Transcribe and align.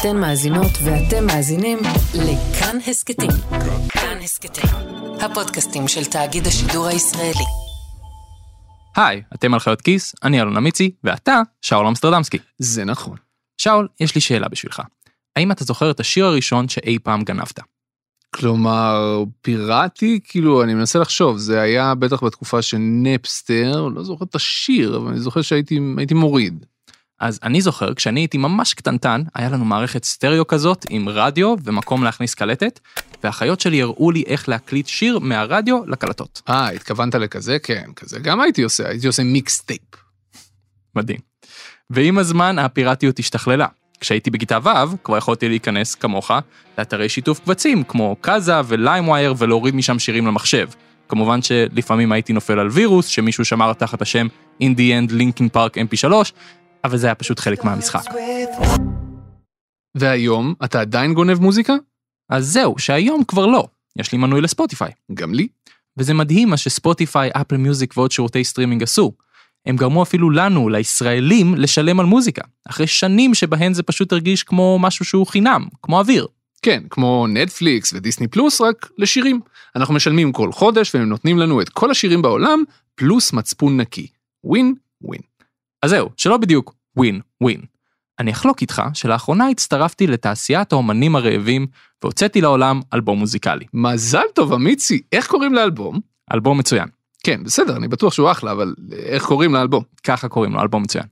אתן 0.00 0.16
מאזינות 0.16 0.70
ואתם 0.84 1.26
מאזינים 1.26 1.78
לכאן 2.14 2.76
הסכתים. 2.86 3.30
כאן 3.88 4.18
הסכתים, 4.22 4.70
הפודקאסטים 5.20 5.88
של 5.88 6.04
תאגיד 6.04 6.46
השידור 6.46 6.86
הישראלי. 6.86 7.44
היי, 8.96 9.22
אתם 9.34 9.54
על 9.54 9.60
חיות 9.60 9.80
כיס, 9.80 10.14
אני 10.22 10.40
אלון 10.40 10.56
אמיצי, 10.56 10.90
ואתה 11.04 11.42
שאול 11.62 11.86
אמסטרדמסקי. 11.86 12.38
זה 12.58 12.84
נכון. 12.84 13.16
שאול, 13.58 13.88
יש 14.00 14.14
לי 14.14 14.20
שאלה 14.20 14.48
בשבילך. 14.48 14.82
האם 15.36 15.52
אתה 15.52 15.64
זוכר 15.64 15.90
את 15.90 16.00
השיר 16.00 16.26
הראשון 16.26 16.68
שאי 16.68 16.98
פעם 16.98 17.22
גנבת? 17.22 17.60
כלומר, 18.34 19.24
פיראטי, 19.40 20.20
כאילו, 20.24 20.62
אני 20.62 20.74
מנסה 20.74 20.98
לחשוב, 20.98 21.38
זה 21.38 21.60
היה 21.60 21.94
בטח 21.94 22.22
בתקופה 22.22 22.62
של 22.62 22.78
נפסטר, 22.80 23.88
לא 23.94 24.02
זוכר 24.02 24.24
את 24.24 24.34
השיר, 24.34 24.96
אבל 24.96 25.08
אני 25.08 25.20
זוכר 25.20 25.42
שהייתי 25.42 25.78
הייתי 25.96 26.14
מוריד. 26.14 26.66
אז 27.20 27.40
אני 27.42 27.60
זוכר, 27.60 27.94
כשאני 27.94 28.20
הייתי 28.20 28.38
ממש 28.38 28.74
קטנטן, 28.74 29.22
היה 29.34 29.48
לנו 29.48 29.64
מערכת 29.64 30.04
סטריאו 30.04 30.46
כזאת 30.46 30.86
עם 30.90 31.08
רדיו 31.08 31.54
ומקום 31.64 32.04
להכניס 32.04 32.34
קלטת, 32.34 32.80
והאחיות 33.22 33.60
שלי 33.60 33.82
הראו 33.82 34.10
לי 34.10 34.24
איך 34.26 34.48
להקליט 34.48 34.86
שיר 34.86 35.18
מהרדיו 35.18 35.86
לקלטות. 35.86 36.42
אה, 36.48 36.68
התכוונת 36.68 37.14
לכזה? 37.14 37.58
כן, 37.58 37.90
כזה 37.96 38.18
גם 38.18 38.40
הייתי 38.40 38.62
עושה, 38.62 38.88
הייתי 38.88 39.06
עושה 39.06 39.22
mixtape. 39.22 39.80
מדהים. 40.96 41.18
ועם 41.90 42.18
הזמן 42.18 42.58
הפיראטיות 42.58 43.18
השתכללה. 43.18 43.66
כשהייתי 44.00 44.30
בכיתה 44.30 44.58
ו', 44.62 45.04
כבר 45.04 45.16
יכולתי 45.16 45.48
להיכנס, 45.48 45.94
כמוך, 45.94 46.30
לאתרי 46.78 47.08
שיתוף 47.08 47.40
קבצים, 47.40 47.84
כמו 47.84 48.16
קאזה 48.20 48.52
וליימווייר, 48.64 49.34
ולהוריד 49.38 49.74
משם 49.74 49.98
שירים 49.98 50.26
למחשב. 50.26 50.68
כמובן 51.08 51.42
שלפעמים 51.42 52.12
הייתי 52.12 52.32
נופל 52.32 52.58
על 52.58 52.68
וירוס, 52.68 53.06
שמישהו 53.06 53.44
שמר 53.44 53.72
תחת 53.72 54.02
השם 54.02 54.26
In 54.62 54.66
the 54.76 55.08
End 55.08 55.12
Linkin 55.12 55.56
Park 55.56 55.94
mp3, 55.94 56.12
אבל 56.86 56.96
זה 56.96 57.06
היה 57.06 57.14
פשוט 57.14 57.40
חלק 57.40 57.64
מהמשחק. 57.64 58.04
והיום, 59.94 60.54
אתה 60.64 60.80
עדיין 60.80 61.14
גונב 61.14 61.40
מוזיקה? 61.40 61.74
אז 62.28 62.46
זהו, 62.46 62.78
שהיום 62.78 63.24
כבר 63.24 63.46
לא. 63.46 63.68
יש 63.96 64.12
לי 64.12 64.18
מנוי 64.18 64.40
לספוטיפיי. 64.40 64.90
גם 65.14 65.34
לי. 65.34 65.48
וזה 65.96 66.14
מדהים 66.14 66.48
מה 66.48 66.56
שספוטיפיי, 66.56 67.30
אפל 67.32 67.56
מיוזיק 67.56 67.96
ועוד 67.96 68.10
שירותי 68.10 68.44
סטרימינג 68.44 68.82
עשו. 68.82 69.12
הם 69.66 69.76
גרמו 69.76 70.02
אפילו 70.02 70.30
לנו, 70.30 70.68
לישראלים, 70.68 71.54
לשלם 71.54 72.00
על 72.00 72.06
מוזיקה, 72.06 72.42
אחרי 72.68 72.86
שנים 72.86 73.34
שבהן 73.34 73.74
זה 73.74 73.82
פשוט 73.82 74.12
הרגיש 74.12 74.42
כמו 74.42 74.78
משהו 74.80 75.04
שהוא 75.04 75.26
חינם, 75.26 75.68
כמו 75.82 75.98
אוויר. 75.98 76.26
כן, 76.62 76.82
כמו 76.90 77.26
נטפליקס 77.28 77.92
ודיסני 77.92 78.28
פלוס, 78.28 78.60
רק 78.60 78.90
לשירים. 78.98 79.40
אנחנו 79.76 79.94
משלמים 79.94 80.32
כל 80.32 80.52
חודש 80.52 80.94
והם 80.94 81.08
נותנים 81.08 81.38
לנו 81.38 81.60
את 81.60 81.68
כל 81.68 81.90
השירים 81.90 82.22
בעולם, 82.22 82.62
פלוס 82.94 83.32
מצפון 83.32 83.80
נקי. 83.80 84.06
ווין 84.44 84.74
ווין. 85.02 85.20
אז 85.82 85.90
זהו, 85.90 86.10
שלא 86.16 86.36
בדיוק 86.36 86.74
ווין 86.96 87.20
ווין. 87.42 87.60
אני 88.18 88.30
אחלוק 88.30 88.60
איתך 88.60 88.82
שלאחרונה 88.94 89.48
הצטרפתי 89.48 90.06
לתעשיית 90.06 90.72
האומנים 90.72 91.16
הרעבים 91.16 91.66
והוצאתי 92.02 92.40
לעולם 92.40 92.80
אלבום 92.94 93.18
מוזיקלי. 93.18 93.64
מזל 93.74 94.24
טוב, 94.34 94.52
אמיצי, 94.52 95.00
איך 95.12 95.26
קוראים 95.26 95.54
לאלבום? 95.54 96.00
אלבום 96.32 96.58
מצוין. 96.58 96.88
כן, 97.22 97.44
בסדר, 97.44 97.76
אני 97.76 97.88
בטוח 97.88 98.12
שהוא 98.12 98.30
אחלה, 98.30 98.52
אבל 98.52 98.74
איך 98.92 99.24
קוראים 99.24 99.54
לאלבום? 99.54 99.82
ככה 100.04 100.28
קוראים 100.28 100.52
לו, 100.52 100.60
אלבום 100.60 100.82
מצוין. 100.82 101.04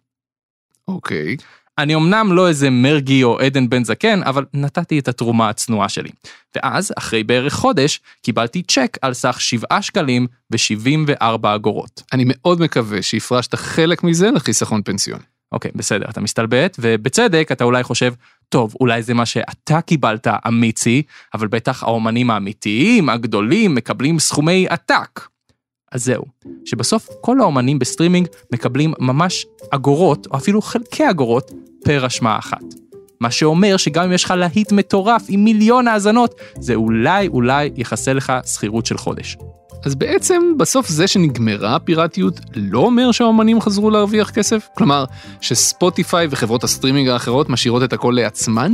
אוקיי. 0.88 1.36
אני 1.78 1.94
אמנם 1.94 2.32
לא 2.32 2.48
איזה 2.48 2.70
מרגי 2.70 3.24
או 3.24 3.40
עדן 3.40 3.68
בן 3.68 3.84
זקן, 3.84 4.22
אבל 4.22 4.44
נתתי 4.54 4.98
את 4.98 5.08
התרומה 5.08 5.48
הצנועה 5.48 5.88
שלי. 5.88 6.10
ואז, 6.56 6.92
אחרי 6.98 7.24
בערך 7.24 7.54
חודש, 7.54 8.00
קיבלתי 8.22 8.62
צ'ק 8.62 8.98
על 9.02 9.14
סך 9.14 9.40
7 9.40 9.82
שקלים 9.82 10.26
ו-74 10.52 11.24
אגורות. 11.42 12.02
אני 12.12 12.24
מאוד 12.26 12.60
מקווה 12.60 13.02
שהפרשת 13.02 13.54
חלק 13.54 14.04
מזה 14.04 14.30
לחיסכון 14.30 14.82
פנסיוני. 14.82 15.20
אוקיי, 15.54 15.70
בסדר, 15.74 16.06
אתה 16.10 16.20
מסתלבט, 16.20 16.76
ובצדק 16.80 17.48
אתה 17.52 17.64
אולי 17.64 17.82
חושב, 17.82 18.14
טוב, 18.48 18.74
אולי 18.80 19.02
זה 19.02 19.14
מה 19.14 19.26
שאתה 19.26 19.80
קיבלת, 19.80 20.26
אמיצי, 20.48 21.02
אבל 21.34 21.46
בטח 21.46 21.82
האומנים 21.82 22.30
האמיתיים, 22.30 23.08
הגדולים, 23.08 23.74
מקבלים 23.74 24.18
סכומי 24.18 24.66
עתק. 24.68 25.20
אז 25.92 26.04
זהו, 26.04 26.24
שבסוף 26.64 27.08
כל 27.20 27.40
האומנים 27.40 27.78
בסטרימינג 27.78 28.28
מקבלים 28.52 28.92
ממש 28.98 29.46
אגורות, 29.70 30.26
או 30.26 30.36
אפילו 30.36 30.62
חלקי 30.62 31.10
אגורות, 31.10 31.50
פר 31.84 32.04
השמעה 32.04 32.38
אחת. 32.38 32.64
מה 33.20 33.30
שאומר 33.30 33.76
שגם 33.76 34.04
אם 34.04 34.12
יש 34.12 34.24
לך 34.24 34.30
להיט 34.30 34.72
מטורף 34.72 35.22
עם 35.28 35.44
מיליון 35.44 35.88
האזנות, 35.88 36.34
זה 36.60 36.74
אולי 36.74 37.28
אולי 37.28 37.70
יכסה 37.76 38.12
לך 38.12 38.32
שכירות 38.54 38.86
של 38.86 38.98
חודש. 38.98 39.36
אז 39.84 39.94
בעצם 39.94 40.42
בסוף 40.58 40.88
זה 40.88 41.06
שנגמרה 41.06 41.76
הפיראטיות 41.76 42.40
לא 42.56 42.78
אומר 42.78 43.12
שהאומנים 43.12 43.60
חזרו 43.60 43.90
להרוויח 43.90 44.30
כסף? 44.30 44.68
כלומר, 44.76 45.04
שספוטיפיי 45.40 46.26
וחברות 46.30 46.64
הסטרימינג 46.64 47.08
האחרות 47.08 47.48
משאירות 47.48 47.82
את 47.82 47.92
הכל 47.92 48.12
לעצמן? 48.16 48.72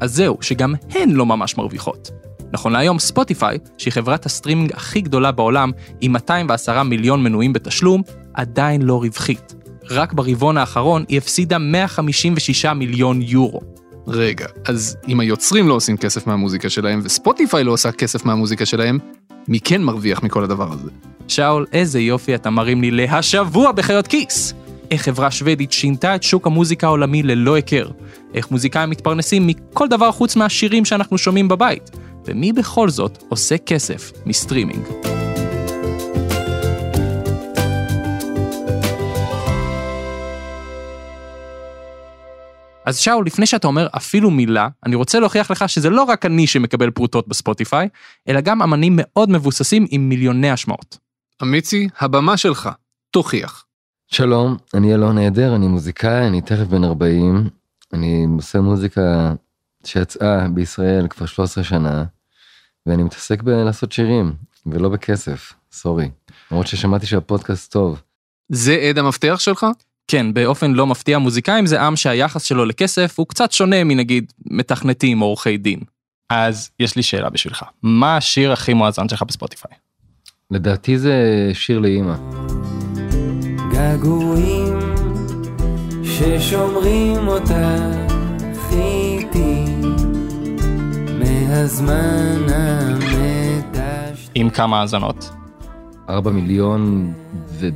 אז 0.00 0.14
זהו, 0.14 0.38
שגם 0.40 0.74
הן 0.90 1.10
לא 1.10 1.26
ממש 1.26 1.56
מרוויחות. 1.56 2.10
נכון 2.52 2.72
להיום 2.72 2.98
ספוטיפיי, 2.98 3.58
שהיא 3.78 3.92
חברת 3.92 4.26
הסטרימינג 4.26 4.72
הכי 4.74 5.00
גדולה 5.00 5.32
בעולם, 5.32 5.70
עם 6.00 6.12
210 6.12 6.82
מיליון 6.82 7.22
מנויים 7.22 7.52
בתשלום, 7.52 8.02
עדיין 8.34 8.82
לא 8.82 9.00
רווחית. 9.00 9.54
רק 9.90 10.12
ברבעון 10.12 10.56
האחרון 10.56 11.04
היא 11.08 11.18
הפסידה 11.18 11.58
156 11.58 12.66
מיליון 12.66 13.22
יורו. 13.22 13.60
רגע, 14.06 14.46
אז 14.64 14.96
אם 15.08 15.20
היוצרים 15.20 15.68
לא 15.68 15.74
עושים 15.74 15.96
כסף 15.96 16.26
מהמוזיקה 16.26 16.70
שלהם 16.70 17.00
וספוטיפיי 17.02 17.64
לא 17.64 17.72
עושה 17.72 17.92
כסף 17.92 18.24
מהמוזיקה 18.24 18.66
שלהם, 18.66 18.98
מי 19.48 19.60
כן 19.60 19.82
מרוויח 19.82 20.22
מכל 20.22 20.44
הדבר 20.44 20.72
הזה? 20.72 20.90
שאול, 21.28 21.66
איזה 21.72 22.00
יופי 22.00 22.34
אתה 22.34 22.50
מרים 22.50 22.82
לי 22.82 22.90
להשבוע 22.90 23.72
בחיות 23.72 24.06
כיס! 24.06 24.54
איך 24.90 25.02
חברה 25.02 25.30
שוודית 25.30 25.72
שינתה 25.72 26.14
את 26.14 26.22
שוק 26.22 26.46
המוזיקה 26.46 26.86
העולמי 26.86 27.22
ללא 27.22 27.54
היכר. 27.54 27.90
איך 28.34 28.50
מוזיקאים 28.50 28.90
מתפרנסים 28.90 29.46
מכל 29.46 29.88
דבר 29.88 30.12
חוץ 30.12 30.36
מהשירים 30.36 30.84
שאנחנו 30.84 31.18
שומעים 31.18 31.48
בבית. 31.48 31.90
ומי 32.26 32.52
בכל 32.52 32.88
זאת 32.88 33.22
עושה 33.28 33.58
כסף 33.58 34.12
מסטרימינג. 34.26 35.21
אז 42.86 42.98
שאול, 42.98 43.26
לפני 43.26 43.46
שאתה 43.46 43.66
אומר 43.66 43.88
אפילו 43.96 44.30
מילה, 44.30 44.68
אני 44.86 44.94
רוצה 44.94 45.20
להוכיח 45.20 45.50
לך 45.50 45.68
שזה 45.68 45.90
לא 45.90 46.02
רק 46.02 46.26
אני 46.26 46.46
שמקבל 46.46 46.90
פרוטות 46.90 47.28
בספוטיפיי, 47.28 47.88
אלא 48.28 48.40
גם 48.40 48.62
אמנים 48.62 48.92
מאוד 48.96 49.30
מבוססים 49.30 49.86
עם 49.90 50.08
מיליוני 50.08 50.50
השמעות. 50.50 50.98
אמיצי, 51.42 51.88
הבמה 52.00 52.36
שלך, 52.36 52.68
תוכיח. 53.10 53.64
שלום, 54.08 54.56
אני 54.74 54.94
אלון 54.94 55.18
נהדר, 55.18 55.56
אני 55.56 55.66
מוזיקאי, 55.66 56.26
אני 56.26 56.40
תכף 56.40 56.66
בן 56.66 56.84
40, 56.84 57.48
אני 57.92 58.26
עושה 58.36 58.60
מוזיקה 58.60 59.34
שיצאה 59.84 60.48
בישראל 60.48 61.08
כבר 61.08 61.26
13 61.26 61.64
שנה, 61.64 62.04
ואני 62.86 63.02
מתעסק 63.02 63.42
בלעשות 63.42 63.92
שירים, 63.92 64.32
ולא 64.66 64.88
בכסף, 64.88 65.52
סורי. 65.72 66.10
למרות 66.50 66.66
ששמעתי 66.66 67.06
שהפודקאסט 67.06 67.72
טוב. 67.72 68.02
זה 68.48 68.74
עד 68.74 68.98
המפתח 68.98 69.36
שלך? 69.38 69.66
כן, 70.12 70.34
באופן 70.34 70.72
לא 70.72 70.86
מפתיע, 70.86 71.18
מוזיקאים 71.18 71.66
זה 71.66 71.82
עם 71.82 71.96
שהיחס 71.96 72.42
שלו 72.42 72.64
לכסף 72.64 73.18
הוא 73.18 73.26
קצת 73.26 73.52
שונה 73.52 73.84
מנגיד 73.84 74.32
מתכנתים 74.46 75.22
או 75.22 75.26
עורכי 75.26 75.56
דין. 75.56 75.80
אז 76.30 76.70
יש 76.80 76.96
לי 76.96 77.02
שאלה 77.02 77.30
בשבילך, 77.30 77.64
מה 77.82 78.16
השיר 78.16 78.52
הכי 78.52 78.74
מואזן 78.74 79.08
שלך 79.08 79.22
בספוטיפיי? 79.22 79.72
לדעתי 80.50 80.98
זה 80.98 81.50
שיר 81.52 81.78
לאימא. 81.78 82.14
געגועים 83.72 84.78
ששומרים 86.04 87.28
אותך 87.28 87.52
איתי 88.72 89.64
מהזמן 91.18 92.38
המדש. 92.48 94.30
עם 94.34 94.50
כמה 94.50 94.80
האזנות? 94.80 95.30
4 96.08 96.30
מיליון 96.30 97.12
ו... 97.48 97.68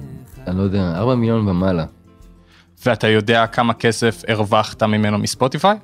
אני 0.47 0.59
לא 0.59 0.63
יודע, 0.63 0.93
4 0.97 1.15
מיליון 1.15 1.49
ומעלה. 1.49 1.85
ואתה 2.85 3.09
יודע 3.09 3.47
כמה 3.47 3.75
כסף 3.75 4.23
הרווחת 4.29 4.83
ממנו 4.83 5.19
מספוטיפיי? 5.19 5.77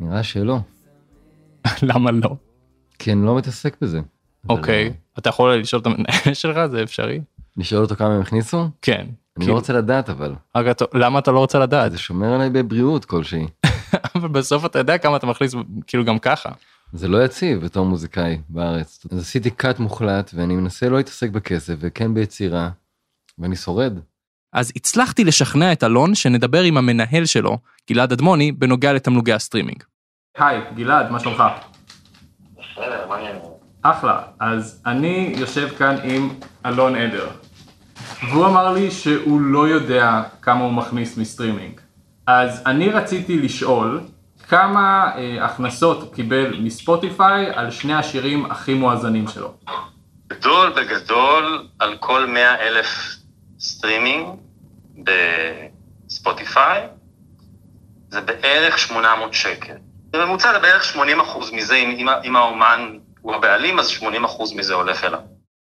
נראה 0.00 0.22
שלא. 0.22 0.58
למה 1.82 2.10
לא? 2.10 2.36
כי 2.98 3.12
אני 3.12 3.26
לא 3.26 3.36
מתעסק 3.36 3.76
בזה. 3.80 4.00
אוקיי, 4.48 4.86
אבל, 4.86 4.94
אתה 5.18 5.28
יכול 5.28 5.54
לשאול 5.54 5.82
את 5.82 5.86
המנהל 5.86 6.34
שלך, 6.42 6.66
זה 6.66 6.82
אפשרי? 6.82 7.20
לשאול 7.56 7.82
אותו 7.82 7.96
כמה 7.96 8.14
הם 8.14 8.20
הכניסו? 8.20 8.68
כן. 8.82 9.06
אני 9.38 9.46
לא 9.46 9.52
רוצה 9.52 9.72
לדעת 9.72 10.10
אבל. 10.10 10.34
אתה- 10.70 10.84
למה 10.94 11.18
אתה 11.18 11.30
לא 11.30 11.38
רוצה 11.38 11.58
לדעת? 11.58 11.92
זה 11.92 11.98
שומר 11.98 12.32
עליי 12.34 12.50
בבריאות 12.50 13.04
כלשהי. 13.04 13.46
אבל 14.14 14.28
בסוף 14.28 14.64
אתה 14.64 14.78
יודע 14.78 14.98
כמה 14.98 15.16
אתה 15.16 15.26
מכניס, 15.26 15.54
כאילו 15.86 16.04
גם 16.04 16.18
ככה. 16.18 16.50
זה 16.92 17.08
לא 17.08 17.24
יציב 17.24 17.60
בתור 17.64 17.86
מוזיקאי 17.86 18.38
בארץ. 18.48 19.06
אז 19.12 19.18
עשיתי 19.18 19.50
קאט 19.50 19.78
מוחלט 19.78 20.30
ואני 20.34 20.56
מנסה 20.56 20.88
לא 20.88 20.96
להתעסק 20.96 21.30
בכסף 21.30 21.74
וכן 21.78 22.14
ביצירה, 22.14 22.70
ואני 23.38 23.56
שורד. 23.56 23.98
אז 24.56 24.72
הצלחתי 24.76 25.24
לשכנע 25.24 25.72
את 25.72 25.84
אלון 25.84 26.14
שנדבר 26.14 26.62
עם 26.62 26.76
המנהל 26.76 27.24
שלו, 27.24 27.58
גלעד 27.90 28.12
אדמוני, 28.12 28.52
בנוגע 28.52 28.92
לתמלוגי 28.92 29.32
הסטרימינג. 29.32 29.82
היי, 30.38 30.60
גלעד, 30.74 31.10
מה 31.10 31.20
שלומך? 31.20 31.42
בסדר, 32.52 33.06
מה 33.08 33.14
העניינים? 33.14 33.42
אחלה. 33.82 34.22
אז 34.40 34.82
אני 34.86 35.34
יושב 35.36 35.68
כאן 35.78 35.96
עם 36.04 36.28
אלון 36.66 36.96
עדר. 36.96 37.28
והוא 38.30 38.46
אמר 38.46 38.72
לי 38.72 38.90
שהוא 38.90 39.40
לא 39.40 39.68
יודע 39.68 40.22
כמה 40.42 40.64
הוא 40.64 40.72
מכניס 40.72 41.16
מסטרימינג. 41.16 41.80
אז 42.26 42.62
אני 42.66 42.88
רציתי 42.88 43.38
לשאול, 43.38 44.00
כמה 44.48 45.10
אה, 45.16 45.44
הכנסות 45.44 46.02
הוא 46.02 46.14
קיבל 46.14 46.60
מספוטיפיי 46.60 47.50
על 47.54 47.70
שני 47.70 47.94
השירים 47.94 48.46
הכי 48.50 48.74
מואזנים 48.74 49.28
שלו? 49.28 49.52
גדול 50.26 50.72
בגדול 50.76 51.68
על 51.78 51.96
כל 52.00 52.26
100 52.26 52.54
אלף 52.68 53.16
סטרימינג 53.58 54.45
בספוטיפיי, 56.06 56.82
זה 58.10 58.20
בערך 58.20 58.78
800 58.78 59.34
שקל. 59.34 59.74
בממוצע 60.10 60.52
זה 60.52 60.58
בערך 60.58 60.84
80 60.84 61.20
אחוז 61.20 61.50
מזה, 61.52 61.74
אם, 61.74 61.90
אם, 61.90 62.08
אם 62.24 62.36
האומן 62.36 62.96
הוא 63.20 63.34
הבעלים, 63.34 63.78
אז 63.78 63.88
80 63.88 64.24
אחוז 64.24 64.52
מזה 64.52 64.74
הולך 64.74 65.04
אליו. 65.04 65.20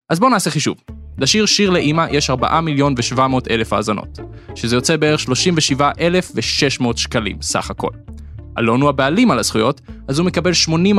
אז 0.10 0.20
בואו 0.20 0.32
נעשה 0.32 0.50
חישוב. 0.50 0.78
לשיר 1.18 1.46
שיר 1.46 1.70
לאימא 1.70 2.06
יש 2.12 2.30
4 2.30 2.62
מיליון 2.62 2.96
ו-700 2.98 3.22
אלף 3.50 3.74
האזנות, 3.74 4.20
שזה 4.56 4.76
יוצא 4.76 4.98
בערך 4.98 5.20
37,600 5.20 6.98
שקלים 6.98 7.42
סך 7.42 7.72
הכל. 7.72 7.92
אלון 8.58 8.82
הוא 8.82 8.90
הבעלים 8.90 9.32
על 9.32 9.40
הזכויות, 9.40 9.82
אז 10.08 10.20
הוא 10.20 10.28
מקבל 10.28 10.52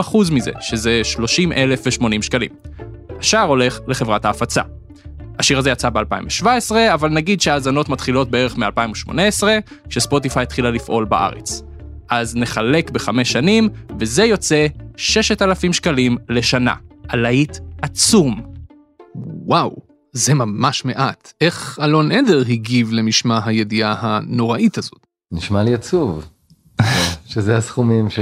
80% 0.02 0.32
מזה, 0.32 0.50
שזה 0.60 1.00
30,080 1.04 2.22
שקלים. 2.22 2.50
השאר 3.18 3.40
הולך 3.40 3.80
לחברת 3.86 4.24
ההפצה. 4.24 4.62
השיר 5.38 5.58
הזה 5.58 5.70
יצא 5.70 5.90
ב-2017, 5.90 6.74
אבל 6.94 7.08
נגיד 7.08 7.40
שההאזנות 7.40 7.88
מתחילות 7.88 8.30
בערך 8.30 8.56
מ-2018, 8.56 9.42
כשספוטיפיי 9.88 10.42
התחילה 10.42 10.70
לפעול 10.70 11.04
בארץ. 11.04 11.62
אז 12.10 12.36
נחלק 12.36 12.90
בחמש 12.90 13.32
שנים, 13.32 13.68
וזה 14.00 14.24
יוצא 14.24 14.66
6,000 14.96 15.72
שקלים 15.72 16.16
לשנה. 16.28 16.74
על 17.08 17.20
להיט 17.20 17.58
עצום. 17.82 18.42
וואו, 19.46 19.76
זה 20.12 20.34
ממש 20.34 20.84
מעט. 20.84 21.32
איך 21.40 21.78
אלון 21.82 22.12
עדר 22.12 22.40
הגיב 22.48 22.92
למשמע 22.92 23.40
הידיעה 23.44 23.96
הנוראית 24.00 24.78
הזאת? 24.78 25.06
נשמע 25.32 25.62
לי 25.62 25.74
עצוב. 25.74 26.28
שזה 27.26 27.56
הסכומים 27.56 28.10
ש... 28.10 28.18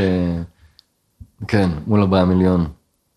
כן, 1.49 1.71
מול 1.87 2.01
4 2.01 2.25
מיליון. 2.25 2.67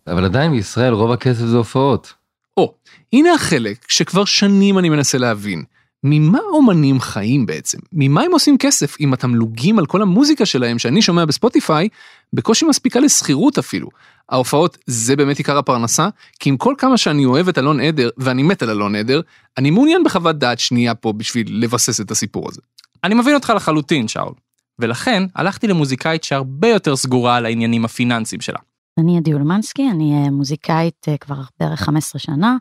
אבל 0.07 0.25
עדיין 0.25 0.51
בישראל 0.51 0.93
רוב 0.93 1.11
הכסף 1.11 1.45
זה 1.45 1.57
הופעות. 1.57 2.13
או, 2.57 2.73
הנה 3.13 3.33
החלק 3.33 3.85
שכבר 3.88 4.25
שנים 4.25 4.79
אני 4.79 4.89
מנסה 4.89 5.17
להבין. 5.17 5.63
ממה 6.03 6.39
אומנים 6.53 7.00
חיים 7.00 7.45
בעצם? 7.45 7.77
ממה 7.94 8.21
הם 8.21 8.31
עושים 8.31 8.57
כסף 8.57 9.00
אם 9.00 9.13
התמלוגים 9.13 9.79
על 9.79 9.85
כל 9.85 10.01
המוזיקה 10.01 10.45
שלהם 10.45 10.79
שאני 10.79 11.01
שומע 11.01 11.25
בספוטיפיי 11.25 11.89
בקושי 12.33 12.65
מספיקה 12.65 13.00
לשכירות 13.00 13.57
אפילו? 13.57 13.88
ההופעות 14.29 14.77
זה 14.85 15.15
באמת 15.15 15.38
עיקר 15.38 15.57
הפרנסה? 15.57 16.09
כי 16.39 16.50
עם 16.50 16.57
כל 16.57 16.73
כמה 16.77 16.97
שאני 16.97 17.25
אוהב 17.25 17.47
את 17.47 17.57
אלון 17.57 17.79
עדר, 17.79 18.09
ואני 18.17 18.44
מת 18.44 18.61
על 18.61 18.69
אלון 18.69 18.95
עדר, 18.95 19.21
אני 19.57 19.71
מעוניין 19.71 20.03
בחוות 20.03 20.38
דעת 20.38 20.59
שנייה 20.59 20.95
פה 20.95 21.13
בשביל 21.13 21.63
לבסס 21.63 22.01
את 22.01 22.11
הסיפור 22.11 22.50
הזה. 22.50 22.61
אני 23.03 23.15
מבין 23.15 23.35
אותך 23.35 23.53
לחלוטין, 23.55 24.07
שאול. 24.07 24.33
ולכן 24.79 25.23
הלכתי 25.35 25.67
למוזיקאית 25.67 26.23
שהרבה 26.23 26.67
יותר 26.67 26.95
סגורה 26.95 27.35
על 27.35 27.45
העניינים 27.45 27.85
הפיננסיים 27.85 28.41
שלה. 28.41 28.59
אני 28.99 29.17
עדי 29.17 29.33
אולמנסקי, 29.33 29.89
אני 29.91 30.13
אה, 30.13 30.31
מוזיקאית 30.31 31.05
אה, 31.07 31.17
כבר 31.17 31.35
בערך 31.59 31.81
15 31.81 32.19
שנה, 32.19 32.57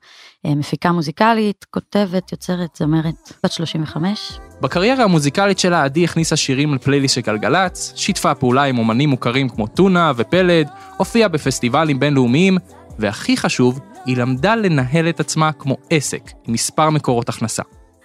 אה, 0.47 0.55
מפיקה 0.55 0.93
מוזיקלית, 0.93 1.67
כותבת, 1.71 2.33
יוצרת, 2.33 2.77
זמרת, 2.77 3.33
בת 3.45 3.53
35. 3.53 4.39
בקריירה 4.61 5.05
המוזיקלית 5.05 5.59
שלה 5.59 5.85
עדי 5.85 6.05
הכניסה 6.05 6.37
שירים 6.37 6.75
לפלייליסט 6.75 7.15
של 7.15 7.21
גלגלצ, 7.21 7.93
שיתפה 7.97 8.35
פעולה 8.35 8.63
עם 8.63 8.79
אומנים 8.79 9.11
מוכרים 9.11 9.49
כמו 9.49 9.67
טונה 9.67 10.13
ופלד, 10.17 10.69
הופיעה 10.97 11.29
בפסטיבלים 11.29 12.01
בינלאומיים, 12.01 12.59
והכי 12.99 13.37
חשוב, 13.37 13.81
היא 14.05 14.17
למדה 14.17 14.55
לנהל 14.55 15.09
את 15.09 15.21
עצמה 15.21 15.53
כמו 15.53 15.77
עסק, 15.91 16.31
עם 16.47 16.55
מספר 16.55 16.91
מקורות 16.91 17.29
הכנסה. 17.29 17.63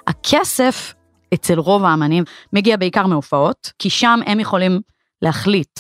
הכסף 0.08 0.94
אצל 1.34 1.60
רוב 1.60 1.86
האמנים 1.86 2.24
מגיע 2.54 2.78
בעיקר 2.78 3.08
מהופעות, 3.08 3.72
כי 3.80 3.90
שם 3.90 4.20
הם 4.26 4.40
יכולים 4.40 4.82
להחליט 5.22 5.80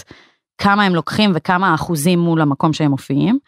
כמה 0.58 0.84
הם 0.84 0.96
לוקחים 0.96 1.32
וכמה 1.36 1.72
האחוזים 1.72 2.20
מול 2.20 2.42
המקום 2.42 2.74
שהם 2.74 2.92
מופיעים. 2.92 3.40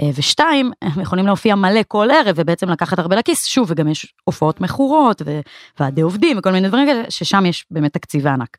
אה, 0.00 0.10
ושתיים, 0.14 0.72
הם 0.82 1.00
יכולים 1.00 1.26
להופיע 1.26 1.54
מלא 1.54 1.80
כל 1.88 2.08
ערב 2.10 2.34
ובעצם 2.38 2.68
לקחת 2.68 2.98
הרבה 2.98 3.16
לכיס, 3.16 3.44
שוב, 3.44 3.70
וגם 3.70 3.88
יש 3.88 4.14
הופעות 4.24 4.60
מכורות 4.60 5.22
וועדי 5.80 6.00
עובדים 6.00 6.38
וכל 6.38 6.52
מיני 6.52 6.68
דברים 6.68 6.86
כאלה, 6.86 7.02
ששם 7.08 7.46
יש 7.46 7.64
באמת 7.70 7.92
תקציבי 7.92 8.28
ענק. 8.28 8.56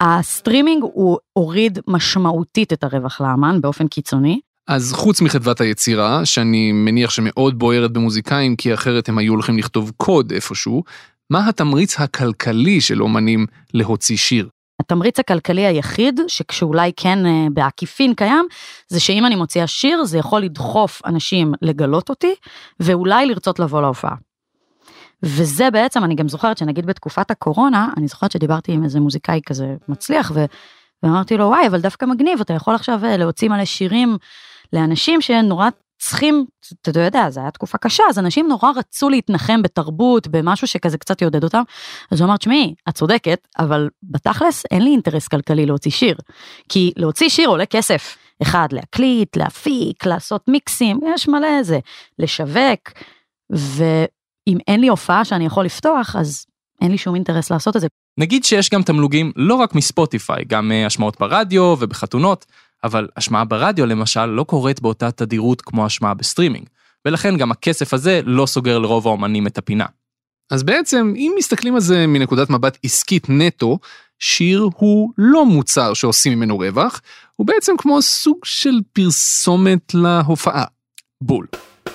הסטרימינג 0.00 0.82
הוא 0.82 1.18
הוריד 1.32 1.78
משמעותית 1.86 2.72
את 2.72 2.84
הרווח 2.84 3.20
לאמן 3.20 3.60
באופן 3.60 3.88
קיצוני. 3.88 4.40
אז 4.68 4.92
חוץ 4.92 5.20
מחדוות 5.20 5.60
היצירה, 5.60 6.24
שאני 6.24 6.72
מניח 6.72 7.10
שמאוד 7.10 7.58
בוערת 7.58 7.92
במוזיקאים, 7.92 8.56
כי 8.56 8.74
אחרת 8.74 9.08
הם 9.08 9.18
היו 9.18 9.32
הולכים 9.32 9.58
לכתוב 9.58 9.92
קוד 9.96 10.32
איפשהו, 10.32 10.82
מה 11.30 11.48
התמריץ 11.48 12.00
הכלכלי 12.00 12.80
של 12.80 13.02
אומנים 13.02 13.46
להוציא 13.74 14.16
שיר? 14.16 14.48
התמריץ 14.80 15.18
הכלכלי 15.18 15.66
היחיד, 15.66 16.20
שכשאולי 16.28 16.92
כן 16.96 17.26
אה, 17.26 17.46
בעקיפין 17.52 18.14
קיים, 18.14 18.46
זה 18.88 19.00
שאם 19.00 19.26
אני 19.26 19.36
מוציאה 19.36 19.66
שיר, 19.66 20.04
זה 20.04 20.18
יכול 20.18 20.42
לדחוף 20.42 21.02
אנשים 21.06 21.52
לגלות 21.62 22.08
אותי, 22.08 22.34
ואולי 22.80 23.26
לרצות 23.26 23.58
לבוא 23.58 23.82
להופעה. 23.82 24.14
וזה 25.22 25.70
בעצם, 25.70 26.04
אני 26.04 26.14
גם 26.14 26.28
זוכרת 26.28 26.58
שנגיד 26.58 26.86
בתקופת 26.86 27.30
הקורונה, 27.30 27.88
אני 27.96 28.08
זוכרת 28.08 28.32
שדיברתי 28.32 28.72
עם 28.72 28.84
איזה 28.84 29.00
מוזיקאי 29.00 29.40
כזה 29.46 29.74
מצליח, 29.88 30.32
ו... 30.34 30.44
ואמרתי 31.02 31.36
לו, 31.36 31.44
וואי, 31.44 31.66
אבל 31.66 31.80
דווקא 31.80 32.04
מגניב, 32.04 32.40
אתה 32.40 32.52
יכול 32.52 32.74
עכשיו 32.74 33.00
אה, 33.04 33.16
להוציא 33.16 33.48
מלא 33.48 33.64
שירים 33.64 34.16
לאנשים 34.72 35.20
שנורא 35.20 35.68
צריכים, 35.98 36.46
אתה 36.82 37.00
יודע, 37.00 37.30
זו 37.30 37.40
הייתה 37.40 37.50
תקופה 37.50 37.78
קשה, 37.78 38.02
אז 38.10 38.18
אנשים 38.18 38.48
נורא 38.48 38.70
רצו 38.76 39.08
להתנחם 39.08 39.62
בתרבות, 39.62 40.26
במשהו 40.26 40.66
שכזה 40.66 40.98
קצת 40.98 41.22
יעודד 41.22 41.44
אותם. 41.44 41.62
אז 42.10 42.20
הוא 42.20 42.28
אמר, 42.28 42.36
תשמעי, 42.36 42.74
את 42.88 42.94
צודקת, 42.94 43.48
אבל 43.58 43.88
בתכלס 44.02 44.64
אין 44.70 44.82
לי 44.82 44.90
אינטרס 44.90 45.28
כלכלי 45.28 45.66
להוציא 45.66 45.90
שיר. 45.90 46.16
כי 46.68 46.92
להוציא 46.96 47.28
שיר 47.28 47.48
עולה 47.48 47.66
כסף. 47.66 48.16
אחד, 48.42 48.68
להקליט, 48.72 49.36
להפיק, 49.36 50.06
לעשות 50.06 50.48
מיקסים, 50.48 51.00
יש 51.14 51.28
מלא 51.28 51.62
זה. 51.62 51.78
לשווק, 52.18 52.92
ואם 53.50 54.58
אין 54.68 54.80
לי 54.80 54.88
הופעה 54.88 55.24
שאני 55.24 55.46
יכול 55.46 55.64
לפתוח, 55.64 56.16
אז 56.16 56.46
אין 56.82 56.90
לי 56.90 56.98
שום 56.98 57.14
אינטרס 57.14 57.50
לעשות 57.50 57.76
את 57.76 57.80
זה. 57.80 57.86
נגיד 58.18 58.44
שיש 58.44 58.70
גם 58.70 58.82
תמלוגים 58.82 59.32
לא 59.36 59.54
רק 59.54 59.74
מספוטיפיי, 59.74 60.44
גם 60.44 60.72
אה, 60.72 60.86
השמעות 60.86 61.20
ברדיו 61.20 61.76
ובחתונות, 61.80 62.46
אבל 62.86 63.08
השמעה 63.16 63.44
ברדיו 63.44 63.86
למשל 63.86 64.26
לא 64.26 64.44
קורית 64.44 64.80
באותה 64.80 65.10
תדירות 65.10 65.62
כמו 65.62 65.86
השמעה 65.86 66.14
בסטרימינג, 66.14 66.66
ולכן 67.04 67.36
גם 67.36 67.50
הכסף 67.50 67.94
הזה 67.94 68.20
לא 68.24 68.46
סוגר 68.46 68.78
לרוב 68.78 69.06
האומנים 69.06 69.46
את 69.46 69.58
הפינה. 69.58 69.86
אז 70.50 70.62
בעצם, 70.62 71.12
אם 71.16 71.32
מסתכלים 71.38 71.74
על 71.74 71.80
זה 71.80 72.06
מנקודת 72.06 72.50
מבט 72.50 72.78
עסקית 72.84 73.26
נטו, 73.28 73.78
שיר 74.18 74.68
הוא 74.76 75.10
לא 75.18 75.46
מוצר 75.46 75.94
שעושים 75.94 76.32
ממנו 76.32 76.58
רווח, 76.58 77.00
הוא 77.36 77.46
בעצם 77.46 77.72
כמו 77.78 78.02
סוג 78.02 78.38
של 78.44 78.80
פרסומת 78.92 79.94
להופעה. 79.94 80.64
בול. 81.20 81.46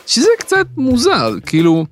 שזה 0.07 0.29
קצת 0.39 0.67
מוזר, 0.77 1.33
כאילו, 1.45 1.86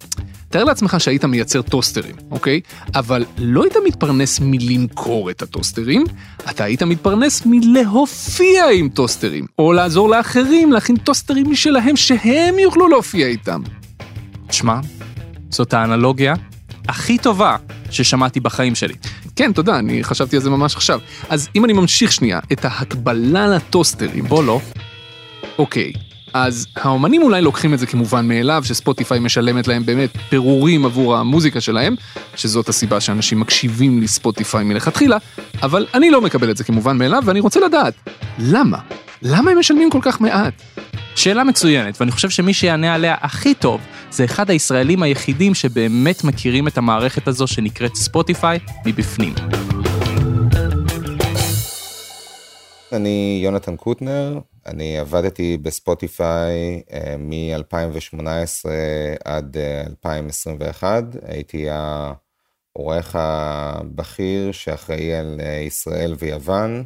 תאר 0.50 0.64
לעצמך 0.64 0.96
שהיית 1.00 1.26
מייצר 1.26 1.62
טוסטרים, 1.62 2.16
אוקיי? 2.32 2.62
אבל 2.96 3.26
לא 3.38 3.64
היית 3.64 3.76
מתפרנס 3.86 4.40
מלמכור 4.44 5.30
את 5.30 5.42
הטוסטרים, 5.42 6.04
אתה 6.50 6.64
היית 6.64 6.84
מתפרנס 6.84 7.42
מלהופיע 7.46 8.70
עם 8.74 8.90
טוסטרים, 8.90 9.46
או 9.60 9.74
לעזור 9.74 10.10
לאחרים 10.10 10.72
להכין 10.72 10.96
טוסטרים 10.98 11.52
משלהם 11.52 11.96
שהם 11.96 12.60
יוכלו 12.60 12.88
להופיע 12.88 13.28
איתם. 13.28 13.62
תשמע, 14.48 14.80
זאת 15.50 15.74
האנלוגיה 15.74 16.34
הכי 16.88 17.18
טובה 17.18 17.56
ששמעתי 17.92 18.40
בחיים 18.40 18.76
שלי. 18.76 18.94
כן, 19.36 19.52
תודה, 19.54 19.80
אני 19.80 20.04
חשבתי 20.04 20.36
על 20.36 20.42
זה 20.42 20.50
ממש 20.50 20.76
עכשיו. 20.76 21.00
אז 21.30 21.50
אם 21.56 21.66
אני 21.66 21.74
ממשיך 21.74 22.12
שנייה 22.12 22.40
את 22.52 22.66
ההקבלה 22.66 23.48
לטוסטרים, 23.48 24.26
בוא 24.26 24.44
לא. 24.44 24.60
אוקיי, 25.58 25.94
אז 26.34 26.68
האומנים 26.76 27.22
אולי 27.22 27.42
לוקחים 27.42 27.74
את 27.74 27.80
זה 27.80 27.86
כמובן 27.86 28.28
מאליו, 28.28 28.64
שספוטיפיי 28.66 29.20
משלמת 29.20 29.68
להם 29.68 29.86
באמת 29.86 30.10
פירורים 30.30 30.86
עבור 30.86 31.18
המוזיקה 31.18 31.62
שלהם, 31.62 31.96
שזאת 32.36 32.70
הסיבה 32.70 33.00
שאנשים 33.00 33.40
מקשיבים 33.40 34.02
לספוטיפיי 34.02 34.64
מלכתחילה, 34.64 35.18
אבל 35.62 35.88
אני 35.94 36.10
לא 36.10 36.22
מקבל 36.22 36.52
את 36.52 36.58
זה 36.58 36.64
כמובן 36.64 36.98
מאליו, 36.98 37.24
ואני 37.26 37.40
רוצה 37.40 37.60
לדעת, 37.60 37.94
למה? 38.40 38.78
למה 39.22 39.52
הם 39.52 39.60
משלמים 39.60 39.90
כל 39.90 40.00
כך 40.02 40.22
מעט? 40.22 40.54
שאלה 41.16 41.44
מצוינת, 41.44 41.98
ואני 42.02 42.12
חושב 42.12 42.30
שמי 42.30 42.54
שיענה 42.54 42.94
עליה 42.94 43.16
הכי 43.22 43.54
טוב, 43.54 43.82
זה 44.12 44.26
אחד 44.26 44.50
הישראלים 44.50 45.04
היחידים 45.04 45.56
שבאמת 45.56 46.24
מכירים 46.24 46.68
את 46.68 46.78
המערכת 46.78 47.28
הזו 47.28 47.48
שנקראת 47.48 47.96
ספוטיפיי 47.96 48.60
מבפנים. 48.86 49.34
אני 52.92 53.42
יונתן 53.44 53.76
קוטנר, 53.76 54.40
אני 54.66 54.98
עבדתי 54.98 55.58
בספוטיפיי 55.58 56.82
אה, 56.94 57.16
מ-2018 57.18 58.70
עד 59.26 59.58
אה, 59.58 59.82
2021, 59.88 61.04
הייתי 61.28 61.66
העורך 61.70 63.16
הבכיר 63.20 64.52
שאחראי 64.52 65.14
על 65.14 65.40
אה, 65.44 65.60
ישראל 65.60 66.16
ויוון. 66.20 66.84